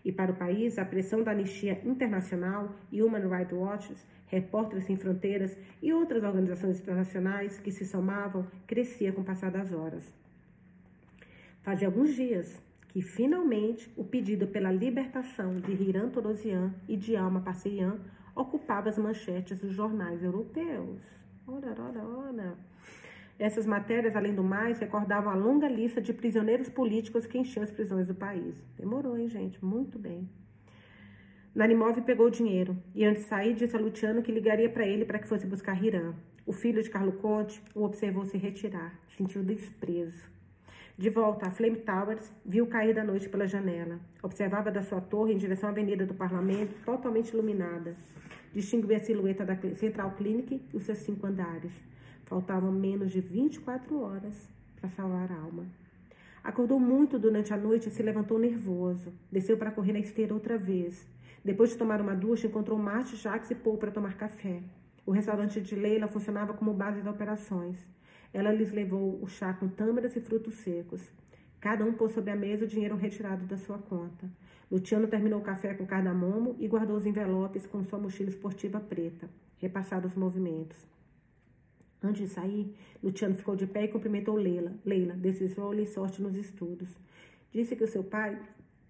[0.05, 3.95] E para o país, a pressão da Anistia Internacional, Human Rights Watch,
[4.27, 9.73] Repórteres Sem Fronteiras e outras organizações internacionais que se somavam crescia com o passar das
[9.73, 10.13] horas.
[11.63, 17.41] Fazia alguns dias que, finalmente, o pedido pela libertação de Hiran Torosian e de Alma
[17.41, 17.99] Passeyan
[18.41, 21.01] ocupava as manchetes dos jornais europeus.
[21.47, 22.59] Ora, ora, ora.
[23.39, 27.71] Essas matérias, além do mais, recordavam a longa lista de prisioneiros políticos que enchiam as
[27.71, 28.55] prisões do país.
[28.77, 29.65] Demorou, hein, gente?
[29.65, 30.29] Muito bem.
[31.55, 35.05] Narimov pegou o dinheiro e, antes de sair, disse a Luciano que ligaria para ele
[35.05, 36.15] para que fosse buscar Hiram.
[36.47, 38.99] O filho de Carlo Conte o observou se retirar.
[39.17, 40.29] Sentiu desprezo.
[41.01, 43.99] De volta a Flame Towers, viu cair da noite pela janela.
[44.23, 47.97] Observava da sua torre em direção à Avenida do Parlamento, totalmente iluminada.
[48.53, 51.73] Distinguia a silhueta da Central Clinic e os seus cinco andares.
[52.25, 54.47] Faltavam menos de 24 horas
[54.79, 55.65] para salvar a alma.
[56.45, 59.11] Acordou muito durante a noite e se levantou nervoso.
[59.33, 61.09] Desceu para correr na esteira outra vez.
[61.43, 64.63] Depois de tomar uma ducha, encontrou Marte, Jacques e Paul para tomar café.
[65.07, 67.79] O restaurante de Leila funcionava como base de operações.
[68.33, 71.03] Ela lhes levou o chá com tâmaras e frutos secos.
[71.61, 74.31] Cada um pôs sobre a mesa o dinheiro retirado da sua conta.
[74.71, 79.29] Luciano terminou o café com cardamomo e guardou os envelopes com sua mochila esportiva preta,
[79.59, 80.79] repassados os movimentos.
[82.03, 84.73] Antes de sair, Luciano ficou de pé e cumprimentou Leila.
[84.87, 86.97] Leila desejou-lhe sorte nos estudos.
[87.53, 88.41] Disse que o seu pai,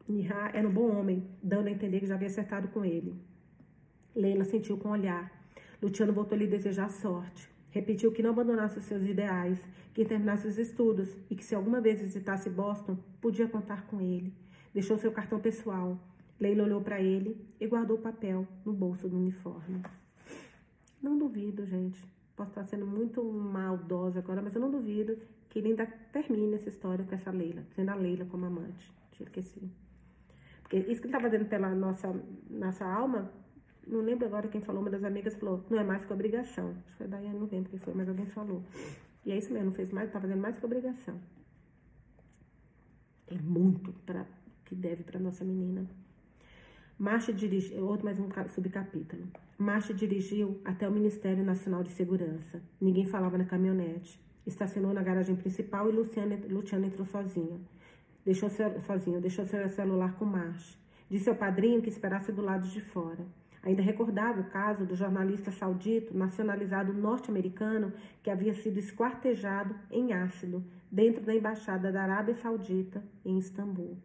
[0.06, 3.14] Nihá, era um bom homem, dando a entender que já havia acertado com ele.
[4.14, 5.32] Leila sentiu com o olhar.
[5.82, 7.49] Luciano voltou a lhe desejar sorte.
[7.70, 9.58] Repetiu que não abandonasse os seus ideais,
[9.94, 14.34] que terminasse os estudos e que se alguma vez visitasse Boston, podia contar com ele.
[14.74, 15.98] Deixou seu cartão pessoal.
[16.38, 19.82] Leila olhou para ele e guardou o papel no bolso do uniforme.
[21.02, 22.02] Não duvido, gente.
[22.34, 25.16] Posso estar sendo muito maldosa agora, mas eu não duvido
[25.48, 28.92] que ele ainda termine essa história com essa Leila, tendo a Leila como amante.
[29.12, 29.70] Tinha esquecido.
[30.62, 32.14] Porque isso que ele estava fazendo pela nossa,
[32.48, 33.30] nossa alma
[33.90, 36.70] não lembro agora quem falou, uma das amigas falou, não é mais que obrigação.
[36.86, 38.62] Acho que foi não lembro quem foi, mas alguém falou.
[39.24, 41.20] E é isso mesmo, não fez mais, tá fazendo mais que obrigação.
[43.26, 44.26] Tem muito para
[44.64, 45.86] que deve para nossa menina.
[46.98, 49.26] Marcha dirigiu, outro mais um subcapítulo.
[49.58, 52.62] Marcha dirigiu até o Ministério Nacional de Segurança.
[52.80, 54.20] Ninguém falava na caminhonete.
[54.46, 57.60] Estacionou na garagem principal e Luciana, Luciana entrou sozinha.
[58.24, 60.78] Deixou seu, sozinho, deixou seu celular com Marcha.
[61.08, 63.26] Disse ao padrinho que esperasse do lado de fora.
[63.62, 67.92] Ainda recordava o caso do jornalista saudito nacionalizado norte-americano
[68.22, 73.98] que havia sido esquartejado em ácido dentro da embaixada da Arábia Saudita em Istambul.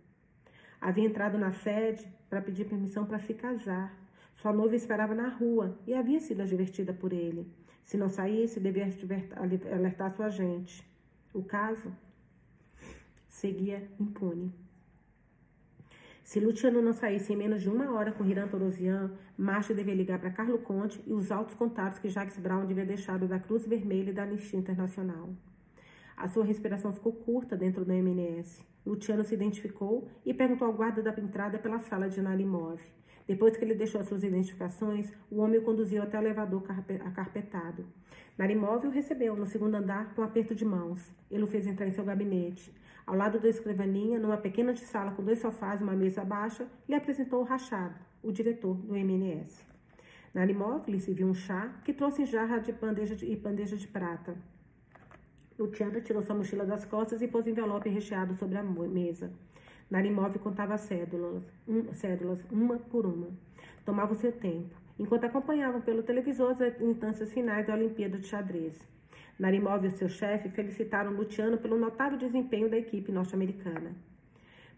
[0.81, 3.97] Havia entrado na sede para pedir permissão para se casar.
[4.35, 7.49] Sua noiva esperava na rua e havia sido advertida por ele.
[7.81, 8.89] Se não saísse, devia
[9.71, 10.85] alertar sua agente.
[11.33, 11.93] O caso
[13.29, 14.64] seguia impune.
[16.25, 20.17] Se Luciano não saísse em menos de uma hora com Hiran Torosian, Marcha devia ligar
[20.17, 24.09] para Carlo Conte e os altos contatos que Jacques Brown devia deixado da Cruz Vermelha
[24.09, 25.29] e da Anistia Internacional.
[26.17, 28.65] A sua respiração ficou curta dentro da MNS.
[28.83, 32.81] Luciano se identificou e perguntou ao guarda da entrada pela sala de Narimov.
[33.27, 36.63] Depois que ele deixou as suas identificações, o homem o conduziu até o elevador
[37.05, 37.85] acarpetado.
[38.35, 41.13] Narimov o recebeu no segundo andar com um aperto de mãos.
[41.29, 42.73] Ele o fez entrar em seu gabinete.
[43.05, 46.95] Ao lado da escrivaninha, numa pequena sala com dois sofás e uma mesa baixa, lhe
[46.95, 47.93] apresentou o Rachado,
[48.23, 49.63] o diretor do MNS.
[50.33, 53.87] Narimov lhe serviu um chá que trouxe em jarra de bandeja de, e bandeja de
[53.87, 54.35] prata.
[55.57, 59.31] Luciana tirou sua mochila das costas e pôs o envelope recheado sobre a mesa.
[59.89, 63.29] Narimov contava cédulas, um, cédulas, uma por uma.
[63.85, 68.94] Tomava o seu tempo, enquanto acompanhavam pelo televisor as instâncias finais da Olimpíada de Xadrez.
[69.37, 73.91] Narimov e seu chefe felicitaram Luciano pelo notável desempenho da equipe norte-americana.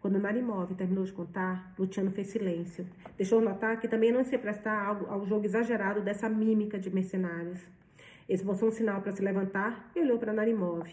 [0.01, 2.87] Quando Narimov terminou de contar, Luciano fez silêncio.
[3.15, 7.59] Deixou notar que também não se prestar ao, ao jogo exagerado dessa mímica de mercenários.
[8.27, 10.89] Esboçou um sinal para se levantar e olhou para Narimov.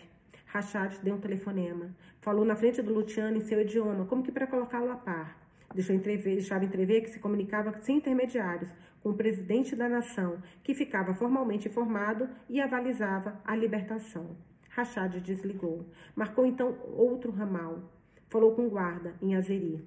[0.46, 1.90] Rachad deu um telefonema.
[2.20, 5.38] Falou na frente do Luciano em seu idioma, como que para colocá-lo a par.
[5.74, 8.70] Deixou entrever, deixava entrever que se comunicava sem intermediários
[9.04, 14.34] com o presidente da nação, que ficava formalmente informado e avalizava a libertação.
[14.70, 15.84] Rachad desligou.
[16.16, 17.82] Marcou então outro ramal.
[18.30, 19.86] Falou com o guarda em Azeri.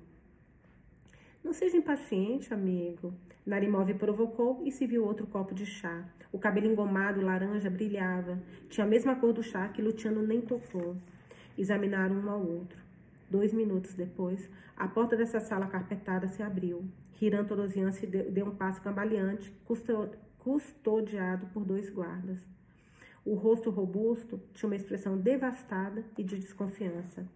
[1.44, 3.12] Não seja impaciente, amigo.
[3.44, 6.06] Narimov provocou e se viu outro copo de chá.
[6.32, 8.40] O cabelo engomado laranja brilhava.
[8.70, 10.96] Tinha a mesma cor do chá que Luciano nem tocou.
[11.58, 12.78] Examinaram um ao outro.
[13.32, 16.86] Dois minutos depois, a porta dessa sala carpetada se abriu.
[17.20, 19.52] Hiran Torosian se deu, deu um passo cambaleante,
[20.38, 22.46] custodiado por dois guardas.
[23.26, 27.28] O rosto robusto tinha uma expressão devastada e de desconfiança.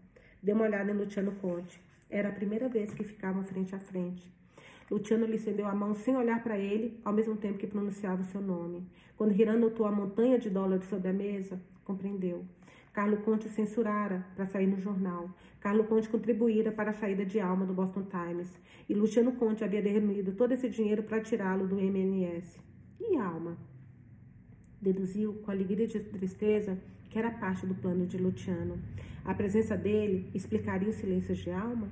[0.42, 1.82] Deu uma olhada em Luciano Conte.
[2.10, 4.32] Era a primeira vez que ficavam frente a frente.
[4.90, 8.26] Luciano lhe estendeu a mão sem olhar para ele, ao mesmo tempo que pronunciava o
[8.26, 8.88] seu nome.
[9.18, 12.46] Quando Hiran notou a montanha de dólares sobre a mesa, compreendeu.
[12.94, 15.30] Carlo Conte censurara para sair no jornal.
[15.62, 18.52] Carlo Conte contribuíra para a saída de alma do Boston Times.
[18.90, 22.60] E Luciano Conte havia reunido todo esse dinheiro para tirá-lo do MNS.
[23.00, 23.56] E alma?
[24.82, 26.80] Deduziu, com alegria e tristeza,
[27.12, 28.80] que era parte do plano de Luciano.
[29.24, 31.88] A presença dele explicaria o silêncio de alma?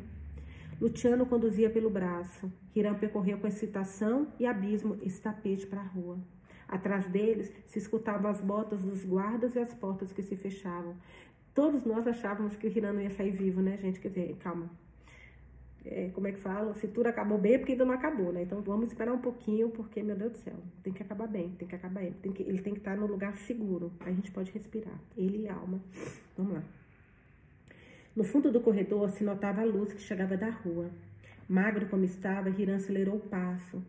[0.82, 2.52] Luciano conduzia pelo braço.
[2.76, 6.18] Hiram percorreu com excitação e abismo esse tapete para a rua.
[6.70, 10.96] Atrás deles se escutavam as botas dos guardas e as portas que se fechavam.
[11.54, 14.00] Todos nós achávamos que o Hiram não ia sair vivo, né, gente?
[14.00, 14.70] Quer dizer, calma.
[15.86, 16.74] É, como é que fala?
[16.76, 18.44] Se tudo acabou bem, é porque ainda não acabou, né?
[18.44, 21.68] Então vamos esperar um pouquinho, porque, meu Deus do céu, tem que acabar bem, tem
[21.68, 22.14] que acabar bem.
[22.22, 23.92] Tem que, ele tem que estar no lugar seguro.
[24.02, 25.00] A gente pode respirar.
[25.18, 25.82] Ele e a alma.
[26.38, 26.64] Vamos lá.
[28.16, 30.90] No fundo do corredor se notava a luz que chegava da rua.
[31.48, 33.82] Magro como estava, Hiran acelerou o passo.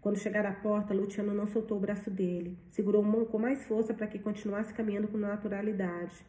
[0.00, 2.56] Quando chegaram à porta, Luciano não soltou o braço dele.
[2.70, 6.24] Segurou mão com mais força para que continuasse caminhando com naturalidade.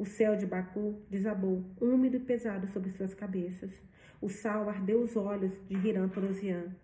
[0.00, 3.70] O céu de Baku desabou, úmido e pesado sobre suas cabeças.
[4.18, 6.74] O sal ardeu os olhos de Hiran Torosian.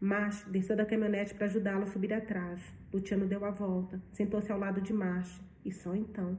[0.00, 2.60] Marsh desceu da caminhonete para ajudá-lo a subir atrás.
[2.92, 6.36] Luciano deu a volta, sentou-se ao lado de Marsh e só então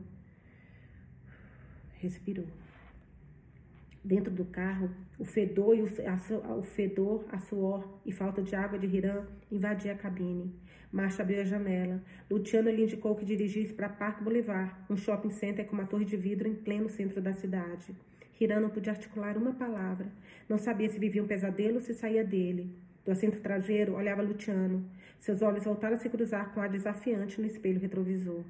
[1.94, 2.48] respirou.
[4.04, 8.54] Dentro do carro, o fedor, e o, a, o fedor, a suor e falta de
[8.58, 10.54] água de Hiram invadia a cabine.
[10.96, 12.02] Marcha abriu a janela.
[12.32, 16.16] Luciano lhe indicou que dirigisse para Park Boulevard, um shopping center com uma torre de
[16.16, 17.94] vidro em pleno centro da cidade.
[18.40, 20.08] Hiram não podia articular uma palavra.
[20.48, 22.74] Não sabia se vivia um pesadelo ou se saía dele.
[23.04, 24.90] Do assento traseiro, olhava Luciano.
[25.20, 28.46] Seus olhos voltaram a se cruzar com ar desafiante no espelho retrovisor.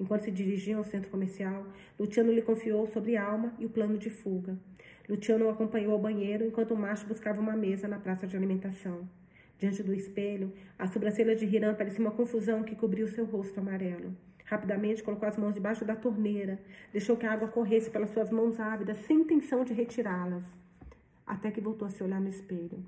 [0.00, 1.66] Enquanto se dirigiam ao centro comercial,
[2.00, 4.56] Luciano lhe confiou sobre alma e o plano de fuga.
[5.06, 9.06] Luciano o acompanhou ao banheiro enquanto o macho buscava uma mesa na praça de alimentação.
[9.62, 14.12] Diante do espelho, a sobrancelha de Hiram parecia uma confusão que cobriu seu rosto amarelo.
[14.44, 16.58] Rapidamente colocou as mãos debaixo da torneira,
[16.90, 20.42] deixou que a água corresse pelas suas mãos ávidas, sem intenção de retirá-las,
[21.24, 22.84] até que voltou a se olhar no espelho.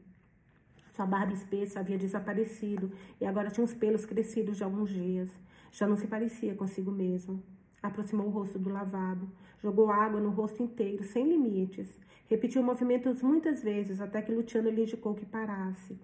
[0.97, 5.31] Sua barba espessa havia desaparecido e agora tinha os pelos crescidos de alguns dias.
[5.70, 7.41] Já não se parecia consigo mesmo.
[7.81, 9.31] Aproximou o rosto do lavabo,
[9.62, 12.01] jogou água no rosto inteiro, sem limites.
[12.27, 15.97] Repetiu movimentos muitas vezes até que Luciano lhe indicou que parasse.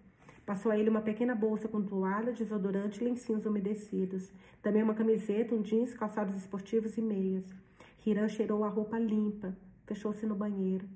[0.50, 4.32] Passou a ele uma pequena bolsa com toalha, desodorante e lencinhos umedecidos.
[4.60, 7.44] Também uma camiseta, um jeans, calçados esportivos e meias.
[8.04, 9.56] Hiran cheirou a roupa limpa.
[9.86, 10.88] Fechou-se no banheiro.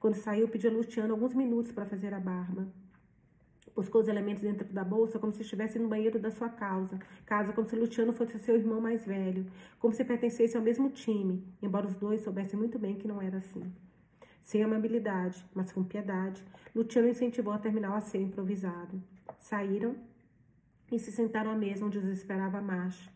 [0.00, 2.66] Quando saiu, pediu a Luciano alguns minutos para fazer a barba.
[3.76, 7.52] Buscou os elementos dentro da bolsa como se estivesse no banheiro da sua casa, casa
[7.52, 9.44] como se Luciano fosse seu irmão mais velho,
[9.78, 13.36] como se pertencesse ao mesmo time, embora os dois soubessem muito bem que não era
[13.36, 13.70] assim.
[14.42, 19.00] Sem amabilidade, mas com piedade, Luciano incentivou a terminar o asseio improvisado.
[19.38, 19.94] Saíram
[20.90, 23.10] e se sentaram à mesa onde os esperava a Macho.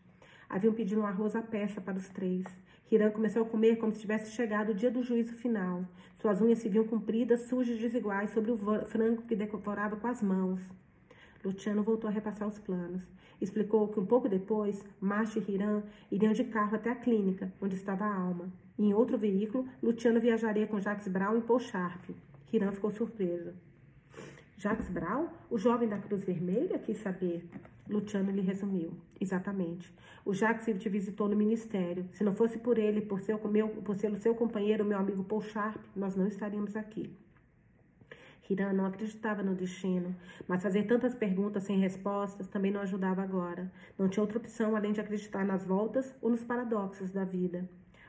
[0.49, 2.45] Haviam pedido um arroz à peça para os três.
[2.89, 5.85] Hiram começou a comer como se tivesse chegado o dia do juízo final.
[6.15, 10.21] Suas unhas se viam compridas, sujas e desiguais sobre o frango que decorava com as
[10.21, 10.61] mãos.
[11.43, 13.03] Luciano voltou a repassar os planos.
[13.41, 17.75] Explicou que um pouco depois, Macho e Hiram iriam de carro até a clínica, onde
[17.75, 18.49] estava a alma.
[18.77, 22.09] Em outro veículo, Luciano viajaria com Jacques Brown e Paul Sharp.
[22.53, 23.53] Hiram ficou surpreso.
[24.55, 27.49] Jacques Brown, o jovem da Cruz Vermelha, quis saber.
[27.89, 28.91] Luciano lhe resumiu.
[29.19, 29.91] Exatamente.
[30.23, 32.07] O Jacques te visitou no ministério.
[32.11, 35.23] Se não fosse por ele, por, seu, meu, por ser o seu companheiro, meu amigo
[35.23, 37.15] Paul Sharp, nós não estaríamos aqui.
[38.49, 40.15] Hiran não acreditava no destino,
[40.47, 43.71] mas fazer tantas perguntas sem respostas também não ajudava agora.
[43.97, 47.67] Não tinha outra opção além de acreditar nas voltas ou nos paradoxos da vida.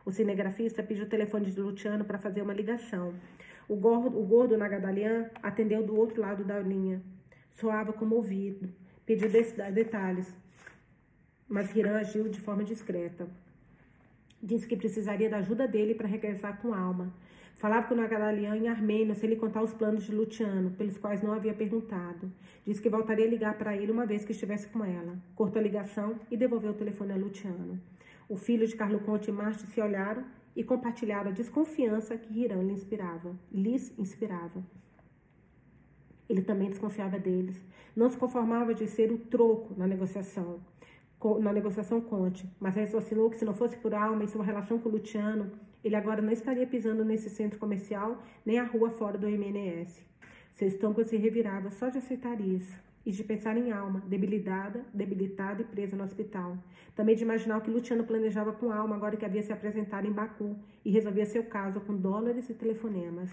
[0.09, 3.12] O cinegrafista pediu o telefone de Luciano para fazer uma ligação.
[3.68, 7.02] O gordo, o gordo Nagadalian atendeu do outro lado da linha.
[7.52, 8.70] Soava comovido.
[9.04, 10.34] Pediu detalhes,
[11.46, 13.28] mas Hiran agiu de forma discreta.
[14.42, 17.12] Disse que precisaria da ajuda dele para regressar com alma.
[17.56, 21.20] Falava com o Nagadalian em armênio sem lhe contar os planos de Luciano, pelos quais
[21.20, 22.32] não havia perguntado.
[22.64, 25.18] Disse que voltaria a ligar para ele uma vez que estivesse com ela.
[25.34, 27.78] Cortou a ligação e devolveu o telefone a Luciano.
[28.28, 30.22] O filho de Carlo Conte e Marte se olharam
[30.54, 34.62] e compartilharam a desconfiança que Hiram lhe inspirava, lhes inspirava.
[36.28, 37.64] Ele também desconfiava deles.
[37.96, 40.60] Não se conformava de ser o troco na negociação
[41.40, 44.88] na negociação Conte, mas raciocinou que se não fosse por alma e sua relação com
[44.88, 45.50] Luciano,
[45.82, 50.06] ele agora não estaria pisando nesse centro comercial nem a rua fora do MNS.
[50.52, 55.62] Seu estômago se revirava só de aceitar isso e de pensar em alma, debilitada, debilitada
[55.62, 56.59] e presa no hospital.
[56.94, 60.12] Também de imaginar o que Luciano planejava com alma agora que havia se apresentado em
[60.12, 60.54] Baku
[60.84, 63.30] e resolvia seu caso com dólares e telefonemas.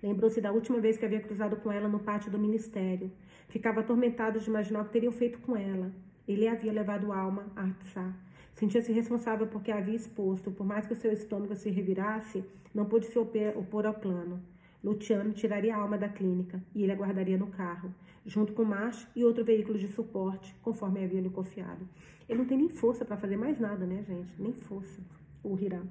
[0.00, 3.10] Lembrou-se da última vez que havia cruzado com ela no pátio do ministério.
[3.48, 5.90] Ficava atormentado de imaginar o que teriam feito com ela.
[6.28, 8.14] Ele havia levado alma a Artsá.
[8.52, 10.52] Sentia-se responsável porque a havia exposto.
[10.52, 14.40] Por mais que o seu estômago se revirasse, não pôde se opor ao plano.
[14.82, 17.94] Luciano tiraria a alma da clínica e ele aguardaria no carro,
[18.24, 21.88] junto com March e outro veículo de suporte, conforme havia lhe confiado.
[22.28, 24.40] Ele não tem nem força para fazer mais nada, né, gente?
[24.40, 25.00] Nem força.
[25.42, 25.88] O Hiram.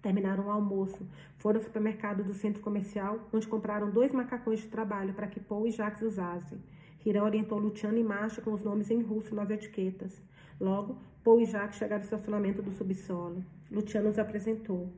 [0.00, 1.06] Terminaram o almoço.
[1.38, 5.66] Foram ao supermercado do centro comercial, onde compraram dois macacões de trabalho para que Paul
[5.66, 6.58] e Jacques usassem.
[7.04, 10.22] Irã orientou Luciano e Marcha com os nomes em russo nas etiquetas.
[10.60, 13.44] Logo, Paul e Jacques chegaram ao estacionamento do subsolo.
[13.70, 14.92] Luciano os apresentou.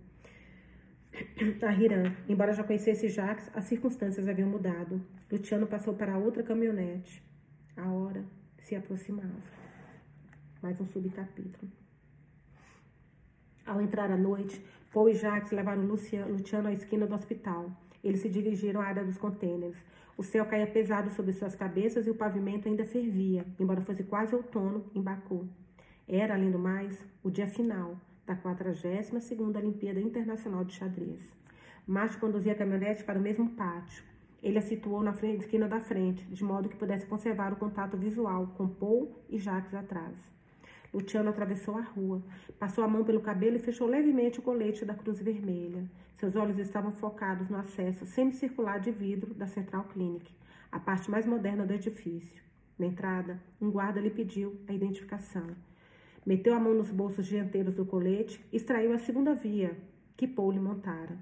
[1.63, 5.01] A Hiram, embora já conhecesse Jacques, as circunstâncias haviam mudado.
[5.31, 7.23] Luciano passou para outra caminhonete.
[7.77, 8.25] A hora
[8.59, 9.29] se aproximava.
[10.63, 11.71] Mais um subcapítulo.
[13.67, 17.71] Ao entrar à noite, Paul e Jacques levaram Luciano à esquina do hospital.
[18.03, 19.77] Eles se dirigiram à área dos contêineres.
[20.17, 24.35] O céu caía pesado sobre suas cabeças e o pavimento ainda fervia, embora fosse quase
[24.35, 25.49] outono em Baku.
[26.09, 31.35] Era, além do mais, o dia final da 42ª Olimpíada Internacional de Xadrez.
[31.87, 34.05] Márcio conduzia a caminhonete para o mesmo pátio.
[34.43, 37.97] Ele a situou na frente, esquina da frente, de modo que pudesse conservar o contato
[37.97, 40.15] visual com Paul e Jacques atrás.
[40.93, 42.23] Luciano atravessou a rua,
[42.59, 45.91] passou a mão pelo cabelo e fechou levemente o colete da Cruz Vermelha.
[46.17, 50.35] Seus olhos estavam focados no acesso semicircular de vidro da Central Clinic,
[50.71, 52.43] a parte mais moderna do edifício.
[52.79, 55.47] Na entrada, um guarda lhe pediu a identificação.
[56.29, 59.75] Meteu a mão nos bolsos dianteiros do colete extraiu a segunda via
[60.15, 61.17] que Paul lhe montara.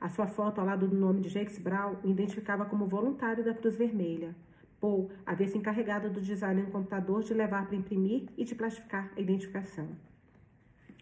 [0.00, 3.54] A sua foto ao lado do nome de Jacques Brown o identificava como voluntário da
[3.54, 4.34] Cruz Vermelha.
[4.80, 9.12] Paul havia se encarregado do design no computador de levar para imprimir e de plastificar
[9.16, 9.90] a identificação.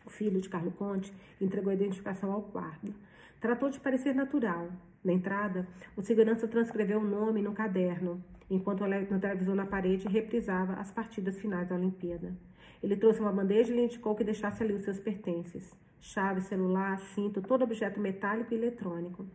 [0.05, 2.93] O filho de Carlo Conte entregou a identificação ao guarda.
[3.41, 4.69] Tratou de parecer natural.
[5.03, 10.75] Na entrada, o segurança transcreveu o nome no caderno, enquanto o televisor na parede reprisava
[10.75, 12.37] as partidas finais da Olimpíada.
[12.83, 16.99] Ele trouxe uma bandeja e lhe indicou que deixasse ali os seus pertences: chave, celular,
[16.99, 19.27] cinto, todo objeto metálico e eletrônico.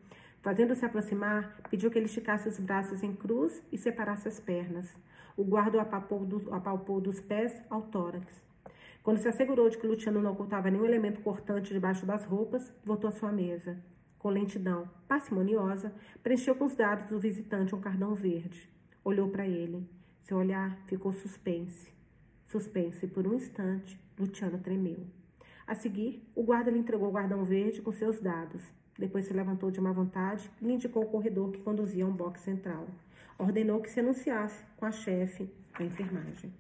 [0.42, 4.92] Fazendo-se aproximar, pediu que ele esticasse os braços em cruz e separasse as pernas.
[5.38, 8.44] O guarda o apalpou, do, apalpou dos pés ao tórax.
[9.04, 13.08] Quando se assegurou de que Luciano não ocultava nenhum elemento cortante debaixo das roupas, voltou
[13.08, 13.78] à sua mesa.
[14.18, 18.70] Com lentidão parcimoniosa, preencheu com os dados do visitante um cardão verde.
[19.04, 19.88] Olhou para ele.
[20.22, 21.92] Seu olhar ficou suspense.
[22.52, 25.08] Suspense por um instante, Luciano tremeu.
[25.66, 28.62] A seguir, o guarda lhe entregou o guardão verde com seus dados.
[29.00, 32.12] Depois se levantou de má vontade e lhe indicou o corredor que conduzia a um
[32.12, 32.90] box central.
[33.40, 35.50] Ordenou que se anunciasse com a chefe
[35.80, 36.54] da enfermagem.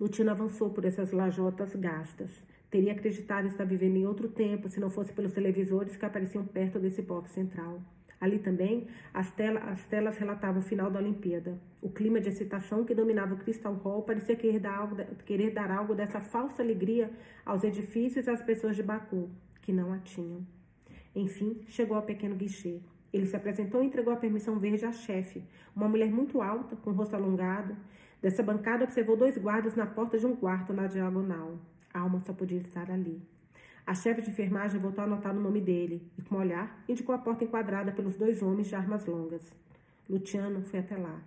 [0.00, 2.30] Lutino avançou por essas lajotas gastas.
[2.70, 6.80] Teria acreditado estar vivendo em outro tempo se não fosse pelos televisores que apareciam perto
[6.80, 7.78] desse box central.
[8.22, 11.58] Ali também, as, tela, as telas relatavam o final da Olimpíada.
[11.80, 14.94] O clima de excitação que dominava o Crystal Hall parecia querer dar algo,
[15.26, 17.10] querer dar algo dessa falsa alegria
[17.44, 19.28] aos edifícios e às pessoas de Baku,
[19.60, 20.46] que não a tinham.
[21.16, 22.78] Enfim, chegou ao pequeno guichê.
[23.12, 25.42] Ele se apresentou e entregou a permissão verde à chefe,
[25.74, 27.76] uma mulher muito alta, com o rosto alongado.
[28.22, 31.58] Dessa bancada, observou dois guardas na porta de um quarto na diagonal.
[31.92, 33.20] A alma só podia estar ali.
[33.84, 37.12] A chefe de enfermagem voltou a anotar o nome dele e, com um olhar, indicou
[37.12, 39.52] a porta enquadrada pelos dois homens de armas longas.
[40.08, 41.20] Luciano foi até lá.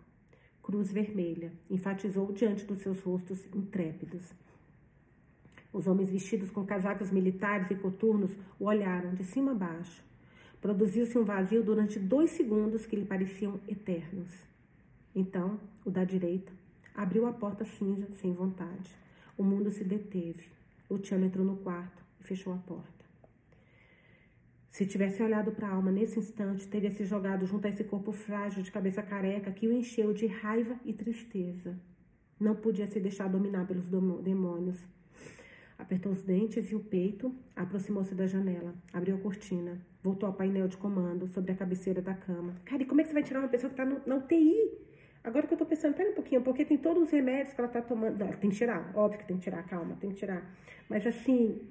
[0.64, 4.34] Cruz vermelha, enfatizou diante dos seus rostos intrépidos.
[5.74, 10.02] Os homens vestidos com casacos militares e coturnos o olharam de cima a baixo.
[10.62, 14.32] Produziu-se um vazio durante dois segundos que lhe pareciam eternos.
[15.14, 16.54] Então, o da direita
[16.96, 18.90] abriu a porta cinza sem vontade.
[19.38, 20.48] O mundo se deteve.
[20.90, 23.06] Luciano entrou no quarto fechou a porta.
[24.70, 28.12] Se tivesse olhado para a alma nesse instante, teria se jogado junto a esse corpo
[28.12, 31.80] frágil de cabeça careca que o encheu de raiva e tristeza.
[32.38, 34.86] Não podia se deixar dominar pelos demônios.
[35.78, 40.68] Apertou os dentes e o peito, aproximou-se da janela, abriu a cortina, voltou ao painel
[40.68, 42.56] de comando sobre a cabeceira da cama.
[42.66, 44.78] Cara, e como é que você vai tirar uma pessoa que está na UTI?
[45.24, 47.70] Agora que eu tô pensando, pera um pouquinho, porque tem todos os remédios que ela
[47.70, 48.18] tá tomando.
[48.20, 50.54] Não, tem que tirar, óbvio que tem que tirar, calma, tem que tirar.
[50.90, 51.62] Mas assim,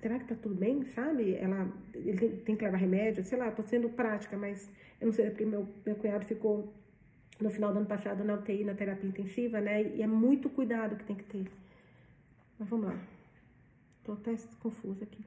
[0.00, 1.34] será que tá tudo bem, sabe?
[1.34, 4.70] Ela, ele tem, tem que levar remédio, sei lá, tô sendo prática, mas
[5.00, 6.72] eu não sei, é porque meu, meu cunhado ficou
[7.40, 9.82] no final do ano passado na UTI, na terapia intensiva, né?
[9.82, 11.46] E é muito cuidado que tem que ter.
[12.58, 12.98] Mas vamos lá.
[14.04, 15.24] Tô até confusa aqui.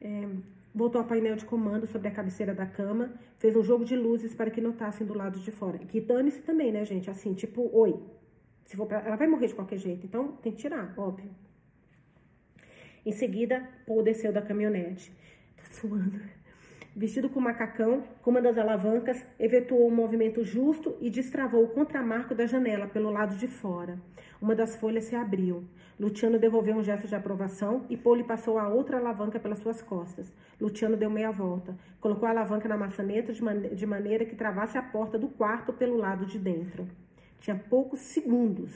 [0.00, 0.28] É,
[0.74, 4.34] voltou ao painel de comando sobre a cabeceira da cama, fez um jogo de luzes
[4.34, 5.78] para que notassem do lado de fora.
[5.78, 7.10] Que dane-se também, né, gente?
[7.10, 7.98] Assim, tipo, oi.
[8.66, 11.30] Se for pra, ela vai morrer de qualquer jeito, então tem que tirar, óbvio.
[13.06, 15.12] Em seguida, Paul desceu da caminhonete.
[15.56, 16.20] Tô suando.
[16.96, 22.34] Vestido com macacão, com uma das alavancas, efetuou um movimento justo e destravou o contramarco
[22.34, 23.96] da janela pelo lado de fora.
[24.42, 25.62] Uma das folhas se abriu.
[26.00, 29.80] Luciano devolveu um gesto de aprovação e Paul lhe passou a outra alavanca pelas suas
[29.80, 30.32] costas.
[30.60, 31.76] Luciano deu meia volta.
[32.00, 35.72] Colocou a alavanca na maçaneta de, man de maneira que travasse a porta do quarto
[35.72, 36.88] pelo lado de dentro.
[37.38, 38.72] Tinha poucos segundos.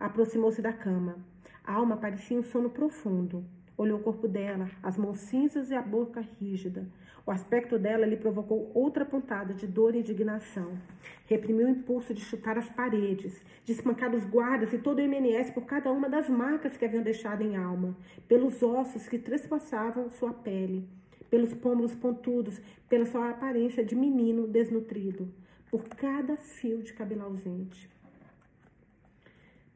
[0.00, 1.18] Aproximou-se da cama.
[1.64, 3.44] A alma parecia um sono profundo.
[3.80, 6.86] Olhou o corpo dela, as mãos cinzas e a boca rígida.
[7.24, 10.78] O aspecto dela lhe provocou outra pontada de dor e indignação.
[11.24, 15.50] Reprimiu o impulso de chutar as paredes, de espancar os guardas e todo o MNS
[15.52, 17.96] por cada uma das marcas que haviam deixado em alma,
[18.28, 20.86] pelos ossos que trespassavam sua pele,
[21.30, 25.32] pelos pômulos pontudos, pela sua aparência de menino desnutrido,
[25.70, 27.88] por cada fio de cabelo ausente.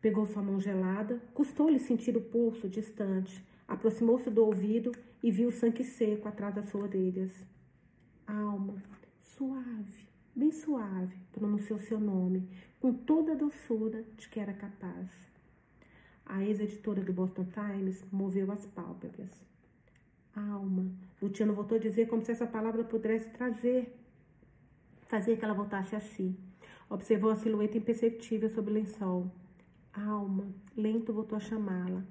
[0.02, 4.92] Pegou sua mão gelada, custou-lhe sentir o pulso distante, Aproximou-se do ouvido
[5.22, 7.32] e viu o sangue seco atrás das suas orelhas.
[8.26, 8.82] Alma,
[9.22, 12.48] suave, bem suave, pronunciou seu nome,
[12.80, 15.10] com toda a doçura de que era capaz.
[16.26, 19.30] A ex-editora do Boston Times moveu as pálpebras.
[20.34, 20.90] Alma,
[21.22, 23.94] Luciano voltou a dizer como se essa palavra pudesse trazer,
[25.02, 26.36] fazer que ela voltasse a si.
[26.90, 29.30] Observou a silhueta imperceptível sob o lençol.
[29.92, 32.04] Alma, lento voltou a chamá-la.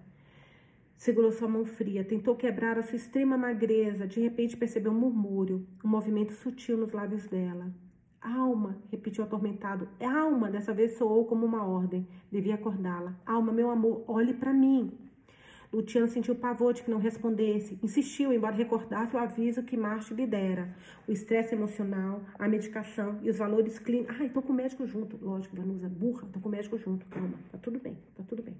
[0.97, 4.07] Segurou sua mão fria, tentou quebrar a sua extrema magreza.
[4.07, 7.73] De repente percebeu um murmúrio, um movimento sutil nos lábios dela.
[8.21, 9.89] Alma, repetiu atormentado.
[9.99, 12.07] É alma, dessa vez soou como uma ordem.
[12.31, 13.19] Devia acordá-la.
[13.25, 14.91] Alma, meu amor, olhe para mim.
[15.73, 17.79] Luciano sentiu pavor de que não respondesse.
[17.81, 20.73] Insistiu, embora recordasse o aviso que Marte lhe dera.
[21.07, 24.15] O estresse emocional, a medicação e os valores clínicos.
[24.19, 25.17] Ai, tô com o médico junto.
[25.19, 27.07] Lógico, Vanusa, burra, tô com o médico junto.
[27.07, 28.55] Calma, tá tudo bem, tá tudo bem.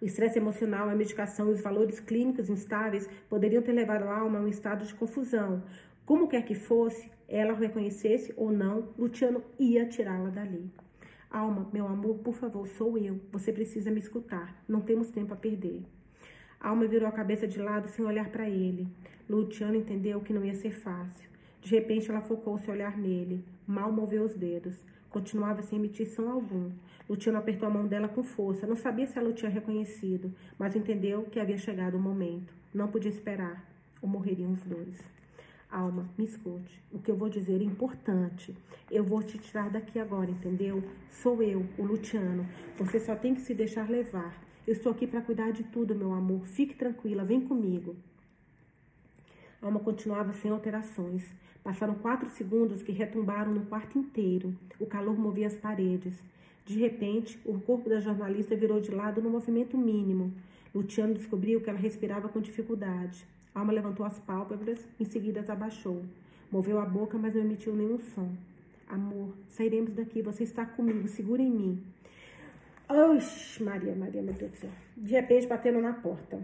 [0.00, 4.38] O estresse emocional, a medicação e os valores clínicos instáveis poderiam ter levado a alma
[4.38, 5.62] a um estado de confusão.
[6.04, 10.70] Como quer que fosse, ela o reconhecesse ou não, Luciano ia tirá-la dali.
[11.30, 13.20] Alma, meu amor, por favor, sou eu.
[13.32, 14.62] Você precisa me escutar.
[14.68, 15.82] Não temos tempo a perder.
[16.60, 18.86] Alma virou a cabeça de lado sem olhar para ele.
[19.28, 21.28] Luciano entendeu que não ia ser fácil.
[21.60, 23.44] De repente, ela focou seu olhar nele.
[23.66, 24.84] Mal moveu os dedos.
[25.10, 26.70] Continuava sem emitir som algum.
[27.08, 28.66] Luciano apertou a mão dela com força.
[28.66, 32.52] Não sabia se ela o tinha reconhecido, mas entendeu que havia chegado o momento.
[32.74, 33.64] Não podia esperar,
[34.02, 34.98] ou morreriam os dois.
[35.70, 36.80] Alma, me escute.
[36.92, 38.56] O que eu vou dizer é importante.
[38.90, 40.82] Eu vou te tirar daqui agora, entendeu?
[41.10, 42.46] Sou eu, o Luciano.
[42.78, 44.40] Você só tem que se deixar levar.
[44.66, 46.44] Eu estou aqui para cuidar de tudo, meu amor.
[46.46, 47.96] Fique tranquila, vem comigo.
[49.60, 51.24] Alma continuava sem alterações.
[51.62, 54.56] Passaram quatro segundos que retumbaram no quarto inteiro.
[54.78, 56.14] O calor movia as paredes.
[56.66, 60.34] De repente, o corpo da jornalista virou de lado no movimento mínimo.
[60.74, 63.24] Luciano descobriu que ela respirava com dificuldade.
[63.54, 66.02] Alma levantou as pálpebras, em seguida as abaixou.
[66.50, 68.28] Moveu a boca, mas não emitiu nenhum som.
[68.88, 70.20] Amor, sairemos daqui.
[70.22, 71.06] Você está comigo.
[71.06, 71.82] Segura em mim.
[72.88, 74.70] Oxe, Maria, Maria, meu Deus do céu.
[74.96, 76.36] De repente, batendo na porta.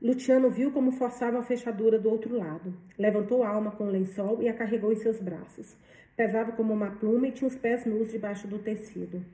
[0.00, 2.72] Luciano viu como forçava a fechadura do outro lado.
[2.96, 5.76] Levantou a alma com o lençol e a carregou em seus braços.
[6.16, 9.24] Pesava como uma pluma e tinha os pés nus debaixo do tecido.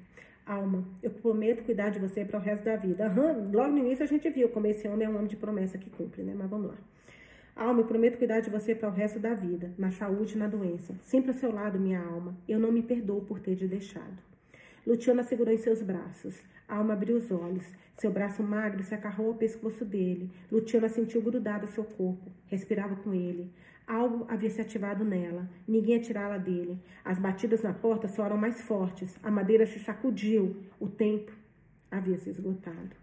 [0.47, 3.05] Alma, eu prometo cuidar de você para o resto da vida.
[3.07, 5.77] Aham, logo no início a gente viu como esse homem é um homem de promessa
[5.77, 6.35] que cumpre, né?
[6.35, 6.77] Mas vamos lá.
[7.55, 10.47] Alma, eu prometo cuidar de você para o resto da vida, na saúde e na
[10.47, 10.95] doença.
[11.03, 12.37] Sempre ao seu lado, minha alma.
[12.49, 14.17] Eu não me perdoo por ter te deixado.
[14.87, 16.41] Luciano a segurou em seus braços.
[16.69, 17.67] Alma abriu os olhos.
[17.97, 20.31] Seu braço magro se acarrou ao pescoço dele.
[20.51, 22.31] Luciano a sentiu grudado seu corpo.
[22.47, 23.51] Respirava com ele.
[23.89, 25.49] Algo havia se ativado nela.
[25.67, 26.79] Ninguém ia tirá-la dele.
[27.03, 29.19] As batidas na porta soaram mais fortes.
[29.23, 30.63] A madeira se sacudiu.
[30.79, 31.33] O tempo
[31.91, 32.95] havia se esgotado.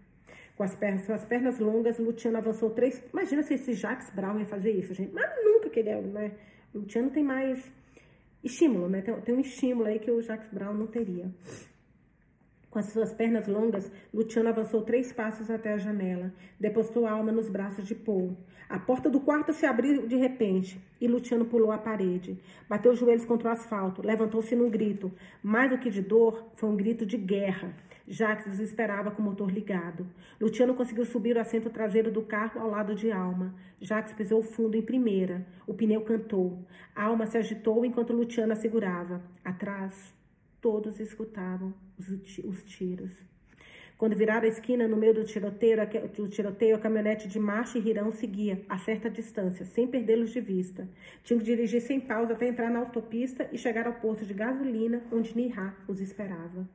[0.56, 3.02] Com as pernas, suas pernas longas, Luciano avançou três.
[3.12, 5.12] Imagina se esse Jacques Brown ia fazer isso, gente.
[5.12, 6.32] Mas nunca que ele é, né?
[6.72, 7.68] Luciano tem mais
[8.44, 9.02] estímulo, né?
[9.02, 11.28] Tem, tem um estímulo aí que o Jacques Brown não teria.
[12.76, 16.30] Com as suas pernas longas, Luciano avançou três passos até a janela.
[16.60, 18.36] Depositou a alma nos braços de Paul.
[18.68, 22.38] A porta do quarto se abriu de repente e Luciano pulou a parede.
[22.68, 24.02] Bateu os joelhos contra o asfalto.
[24.04, 25.10] Levantou-se num grito.
[25.42, 27.74] Mais do que de dor, foi um grito de guerra.
[28.06, 30.06] Jacques desesperava com o motor ligado.
[30.38, 33.54] Luciano conseguiu subir o assento traseiro do carro ao lado de Alma.
[33.80, 35.46] Jacques pisou fundo em primeira.
[35.66, 36.58] O pneu cantou.
[36.94, 39.22] Alma se agitou enquanto Luciano a segurava.
[39.42, 40.14] Atrás,
[40.66, 43.12] todos escutavam os, os tiros.
[43.96, 45.76] Quando viraram a esquina, no meio do tiroteio,
[46.16, 50.40] do tiroteio, a caminhonete de Marcha e Rirão seguia, a certa distância, sem perdê-los de
[50.40, 50.88] vista.
[51.22, 55.04] Tinham que dirigir sem pausa até entrar na autopista e chegar ao posto de gasolina,
[55.12, 56.68] onde Nihá os esperava.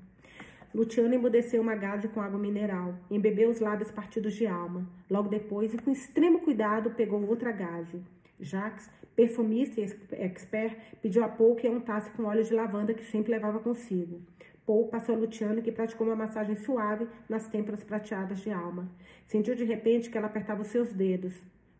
[0.73, 4.87] Luciano emudeceu uma gase com água mineral, embebeu os lábios partidos de alma.
[5.09, 8.01] Logo depois, e com extremo cuidado, pegou outra gase.
[8.41, 13.31] Jacques, perfumista e expert, pediu a Paul que untasse com óleo de lavanda que sempre
[13.31, 14.21] levava consigo.
[14.65, 18.89] Paul passou a Luciano, que praticou uma massagem suave nas têmporas prateadas de Alma.
[19.27, 21.33] Sentiu de repente que ela apertava os seus dedos.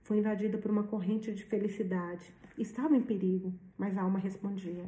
[0.04, 2.34] Foi invadido por uma corrente de felicidade.
[2.58, 4.86] Estava em perigo, mas Alma respondia.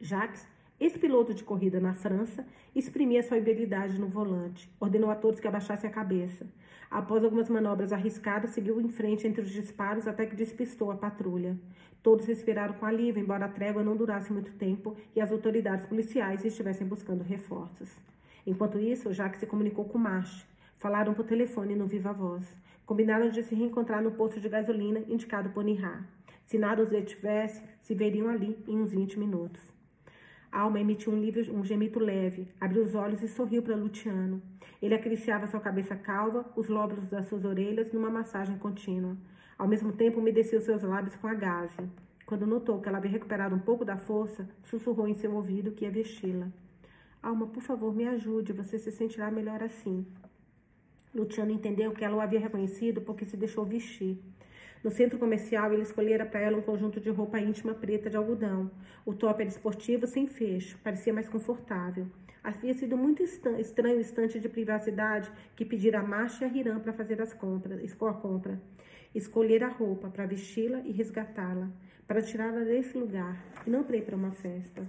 [0.00, 0.46] Jacques
[0.80, 4.70] Ex-piloto de corrida na França, exprimia sua habilidade no volante.
[4.78, 6.46] Ordenou a todos que abaixassem a cabeça.
[6.90, 11.58] Após algumas manobras arriscadas, seguiu em frente entre os disparos até que despistou a patrulha.
[12.02, 16.44] Todos respiraram com alívio, embora a trégua não durasse muito tempo e as autoridades policiais
[16.44, 17.90] estivessem buscando reforços.
[18.46, 20.46] Enquanto isso, Jacques se comunicou com Marche.
[20.78, 22.46] Falaram por telefone no viva voz.
[22.86, 26.06] Combinaram de se reencontrar no posto de gasolina indicado por Nihar.
[26.46, 29.77] Se nada os detivesse, se veriam ali em uns 20 minutos.
[30.50, 34.42] Alma emitiu um, livre, um gemido leve, abriu os olhos e sorriu para Luciano.
[34.80, 39.16] Ele acariciava sua cabeça calva, os lóbulos das suas orelhas, numa massagem contínua.
[39.58, 41.76] Ao mesmo tempo, umedeceu seus lábios com a gaze.
[42.24, 45.84] Quando notou que ela havia recuperado um pouco da força, sussurrou em seu ouvido que
[45.84, 46.48] ia vesti-la.
[47.22, 50.06] Alma, por favor, me ajude, você se sentirá melhor assim.
[51.14, 54.18] Luciano entendeu que ela o havia reconhecido porque se deixou vestir.
[54.82, 58.70] No centro comercial, ele escolhera para ela um conjunto de roupa íntima preta de algodão.
[59.04, 62.06] O top era esportivo, sem fecho, parecia mais confortável.
[62.42, 66.80] Havia sido muito estranho o instante de privacidade que pedira a Marcha e a Hiram
[66.80, 68.60] para fazer as compras, a compra.
[69.14, 71.68] Escolher a roupa para vesti-la e resgatá-la,
[72.06, 74.86] para tirá-la desse lugar, e não para ir para uma festa.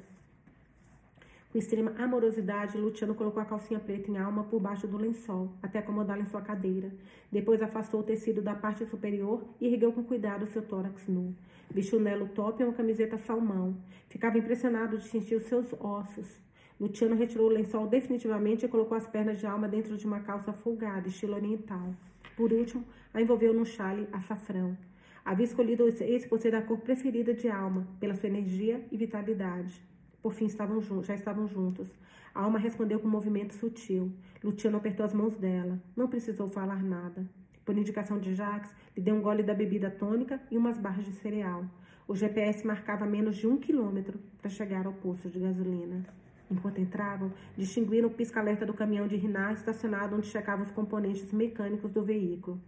[1.52, 5.80] Com extrema amorosidade, Luciano colocou a calcinha preta em alma por baixo do lençol, até
[5.80, 6.92] acomodá-la em sua cadeira.
[7.32, 11.36] Depois afastou o tecido da parte superior e ergueu com cuidado seu tórax nu.
[11.72, 13.76] Vestiu um nelo top e uma camiseta salmão.
[14.10, 16.40] Ficava impressionado de sentir os seus ossos.
[16.80, 20.54] Luciano retirou o lençol definitivamente e colocou as pernas de alma dentro de uma calça
[20.54, 21.96] folgada, estilo oriental.
[22.38, 24.78] Por último, a envolveu num chale açafrão.
[25.26, 29.89] Havia escolhido esse por ser a cor preferida de alma, pela sua energia e vitalidade.
[30.22, 31.90] Por fim, estavam já estavam juntos.
[32.34, 34.12] A alma respondeu com um movimento sutil.
[34.44, 35.80] Luciano apertou as mãos dela.
[35.96, 37.26] Não precisou falar nada.
[37.66, 41.14] Por indicação de Jacques, lhe deu um gole da bebida tônica e umas barras de
[41.14, 41.66] cereal.
[42.08, 46.04] O GPS marcava menos de um quilômetro para chegar ao posto de gasolina.
[46.50, 51.92] Enquanto entravam, distinguiram o pisca-alerta do caminhão de Rinar estacionado onde checavam os componentes mecânicos
[51.92, 52.60] do veículo.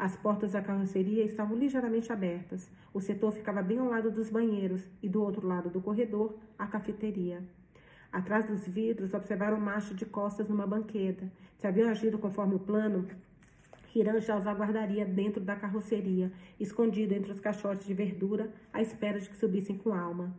[0.00, 2.70] As portas da carroceria estavam ligeiramente abertas.
[2.90, 6.66] O setor ficava bem ao lado dos banheiros e do outro lado do corredor, a
[6.66, 7.42] cafeteria.
[8.10, 11.30] Atrás dos vidros, observaram o macho de costas numa banqueta.
[11.58, 13.06] Se haviam agido conforme o plano,
[13.94, 19.20] Hiran já os aguardaria dentro da carroceria, escondido entre os caixotes de verdura, à espera
[19.20, 20.34] de que subissem com alma.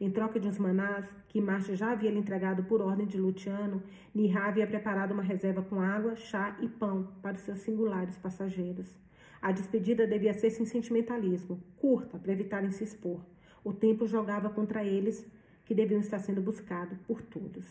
[0.00, 3.82] Em troca de uns manás, que Marcha já havia lhe entregado por ordem de Luciano,
[4.14, 8.88] Nihá havia preparado uma reserva com água, chá e pão para os seus singulares passageiros.
[9.40, 13.20] A despedida devia ser sem sentimentalismo, curta, para evitarem se expor.
[13.62, 15.24] O tempo jogava contra eles,
[15.64, 17.64] que deviam estar sendo buscados por todos.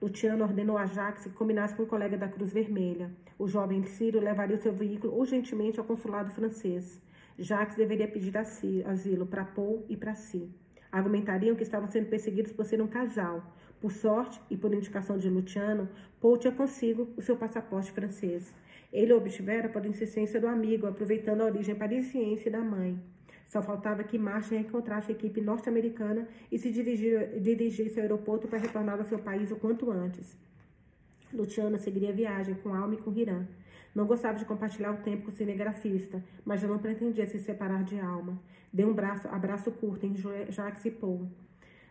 [0.00, 3.10] Luciano ordenou a Jacques que combinasse com o um colega da Cruz Vermelha.
[3.38, 7.00] O jovem Ciro levaria o seu veículo urgentemente ao consulado francês.
[7.38, 10.50] Jacques deveria pedir asilo para Paul e para si.
[10.92, 13.42] Argumentariam que estavam sendo perseguidos por ser um casal.
[13.80, 15.88] Por sorte e por indicação de Luciano,
[16.20, 18.52] Paul tinha consigo o seu passaporte francês.
[18.92, 22.98] Ele obtivera por insistência do amigo, aproveitando a origem parisiense da mãe.
[23.46, 28.98] Só faltava que Marcha encontrasse a equipe norte-americana e se dirigisse ao aeroporto para retornar
[28.98, 30.36] ao seu país o quanto antes.
[31.32, 33.46] Luciana seguiria a viagem com Alma e com Hiram.
[33.94, 37.82] Não gostava de compartilhar o tempo com o cinegrafista, mas já não pretendia se separar
[37.82, 38.40] de Alma.
[38.72, 41.28] Deu um braço, abraço curto em Jacques e Paul.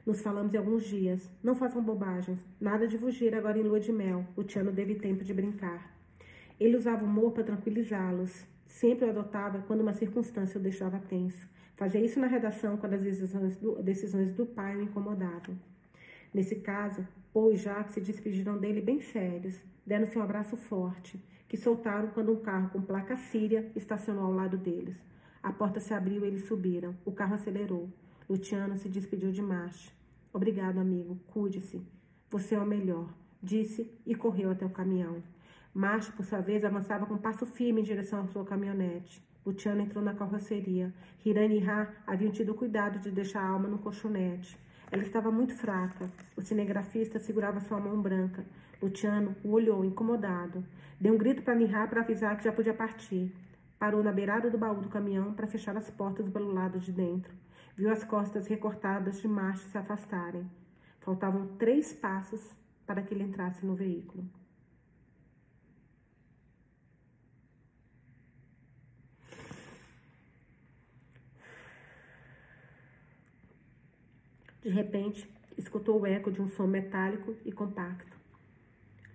[0.05, 1.29] Nos falamos em alguns dias.
[1.43, 2.39] Não façam bobagens.
[2.59, 4.25] Nada de fugir agora em lua de mel.
[4.35, 5.93] O Tiano teve tempo de brincar.
[6.59, 8.47] Ele usava humor para tranquilizá-los.
[8.65, 11.47] Sempre o adotava quando uma circunstância o deixava tenso.
[11.75, 15.57] Fazia isso na redação quando as decisões do, decisões do pai o incomodavam.
[16.33, 21.19] Nesse caso, Paul e Jacques se despediram dele bem sérios, deram-se um abraço forte,
[21.49, 24.95] que soltaram quando um carro com placa síria estacionou ao lado deles.
[25.41, 26.95] A porta se abriu e eles subiram.
[27.03, 27.89] O carro acelerou.
[28.29, 29.91] Luciano se despediu de Marche.
[30.31, 31.19] Obrigado, amigo.
[31.27, 31.81] Cuide-se.
[32.29, 33.11] Você é o melhor,
[33.41, 35.23] disse e correu até o caminhão.
[35.73, 39.23] Marche, por sua vez, avançava com passo firme em direção à sua caminhonete.
[39.43, 40.93] Luciano entrou na carroceria.
[41.25, 44.55] Hirani e Ra haviam tido cuidado de deixar a alma no colchonete.
[44.91, 46.11] Ela estava muito fraca.
[46.35, 48.45] O cinegrafista segurava sua mão branca.
[48.81, 50.63] Luciano o olhou, incomodado.
[50.99, 53.33] Deu um grito para Nihá para avisar que já podia partir.
[53.77, 57.33] Parou na beirada do baú do caminhão para fechar as portas pelo lado de dentro.
[57.75, 60.49] Viu as costas recortadas de macho se afastarem.
[60.99, 62.53] Faltavam três passos
[62.85, 64.25] para que ele entrasse no veículo.
[74.61, 75.27] De repente,
[75.57, 78.18] escutou o eco de um som metálico e compacto.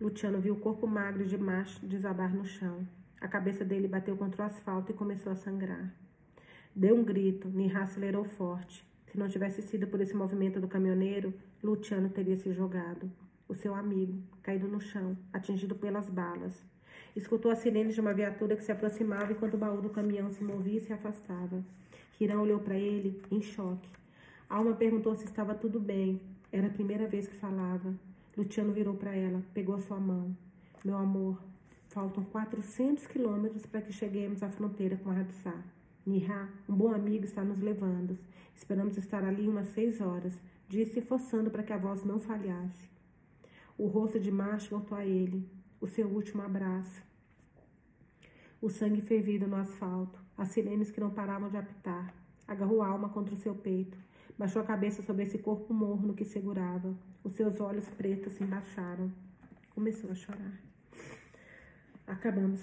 [0.05, 2.87] Luciano viu o corpo magro de macho desabar no chão.
[3.19, 5.95] A cabeça dele bateu contra o asfalto e começou a sangrar.
[6.77, 8.87] Deu um grito, Nihá acelerou forte.
[9.07, 11.33] Se não tivesse sido por esse movimento do caminhoneiro,
[11.63, 13.11] Luciano teria se jogado.
[13.49, 16.63] O seu amigo, caído no chão, atingido pelas balas.
[17.17, 20.45] Escutou as sirenes de uma viatura que se aproximava enquanto o baú do caminhão se
[20.45, 21.65] movia e se afastava.
[22.21, 23.89] Hirão olhou para ele, em choque.
[24.51, 26.21] Alma perguntou se estava tudo bem.
[26.53, 27.95] Era a primeira vez que falava.
[28.37, 30.37] Luciano virou para ela, pegou a sua mão.
[30.85, 31.41] Meu amor,
[31.89, 35.55] faltam 400 quilômetros para que cheguemos à fronteira com a Radsá.
[36.05, 38.19] Nihá, um bom amigo, está nos levando.
[38.55, 40.37] Esperamos estar ali umas seis horas,
[40.69, 42.91] disse, forçando para que a voz não falhasse.
[43.79, 45.49] O rosto de macho voltou a ele,
[45.81, 47.03] o seu último abraço.
[48.61, 52.13] O sangue fervido no asfalto, as sirenes que não paravam de apitar.
[52.49, 53.97] Agarrou a alma contra o seu peito.
[54.37, 56.95] Baixou a cabeça sobre esse corpo morno que segurava.
[57.25, 59.11] Os seus olhos pretos se embaixaram.
[59.75, 60.61] Começou a chorar.
[62.07, 62.61] Acabamos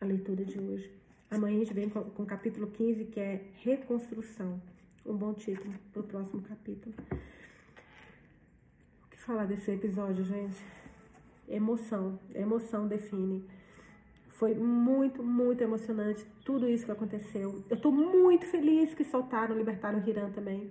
[0.00, 0.92] a leitura de hoje.
[1.28, 4.62] Amanhã a gente vem com, com o capítulo 15, que é Reconstrução.
[5.04, 6.94] Um bom título para o próximo capítulo.
[9.04, 10.64] O que falar desse episódio, gente?
[11.48, 12.16] Emoção.
[12.32, 13.44] Emoção define.
[14.28, 17.64] Foi muito, muito emocionante tudo isso que aconteceu.
[17.68, 20.70] Eu tô muito feliz que soltaram, libertaram o Hiram também.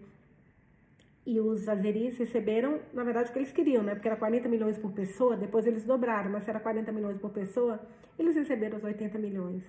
[1.28, 3.94] E os azeris receberam, na verdade, o que eles queriam, né?
[3.94, 7.32] Porque era 40 milhões por pessoa, depois eles dobraram, mas se era 40 milhões por
[7.32, 7.86] pessoa,
[8.18, 9.62] eles receberam os 80 milhões.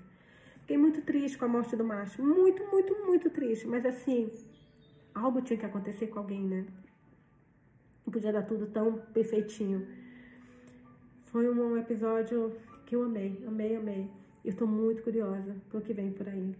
[0.60, 2.22] Fiquei muito triste com a morte do macho.
[2.22, 3.66] Muito, muito, muito triste.
[3.66, 4.30] Mas assim,
[5.12, 6.64] algo tinha que acontecer com alguém, né?
[8.06, 9.84] Não podia dar tudo tão perfeitinho.
[11.32, 12.52] Foi um episódio
[12.86, 14.08] que eu amei, amei, amei.
[14.44, 16.54] Eu tô muito curiosa pro que vem por aí.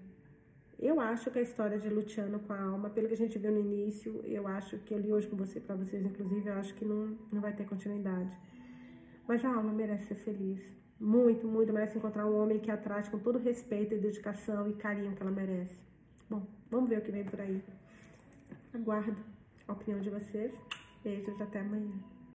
[0.79, 3.51] Eu acho que a história de Luciano com a alma, pelo que a gente viu
[3.51, 6.73] no início, eu acho que eu li hoje com você, para vocês, inclusive, eu acho
[6.75, 8.31] que não, não vai ter continuidade.
[9.27, 10.63] Mas a alma merece ser feliz.
[11.01, 14.73] Muito, muito merece encontrar um homem que a trate com todo respeito e dedicação e
[14.75, 15.77] carinho que ela merece.
[16.31, 17.63] Bom, vamos ver o que vem por aí.
[18.73, 19.17] Aguardo
[19.67, 20.53] a opinião de vocês.
[21.03, 22.18] Beijos, até amanhã.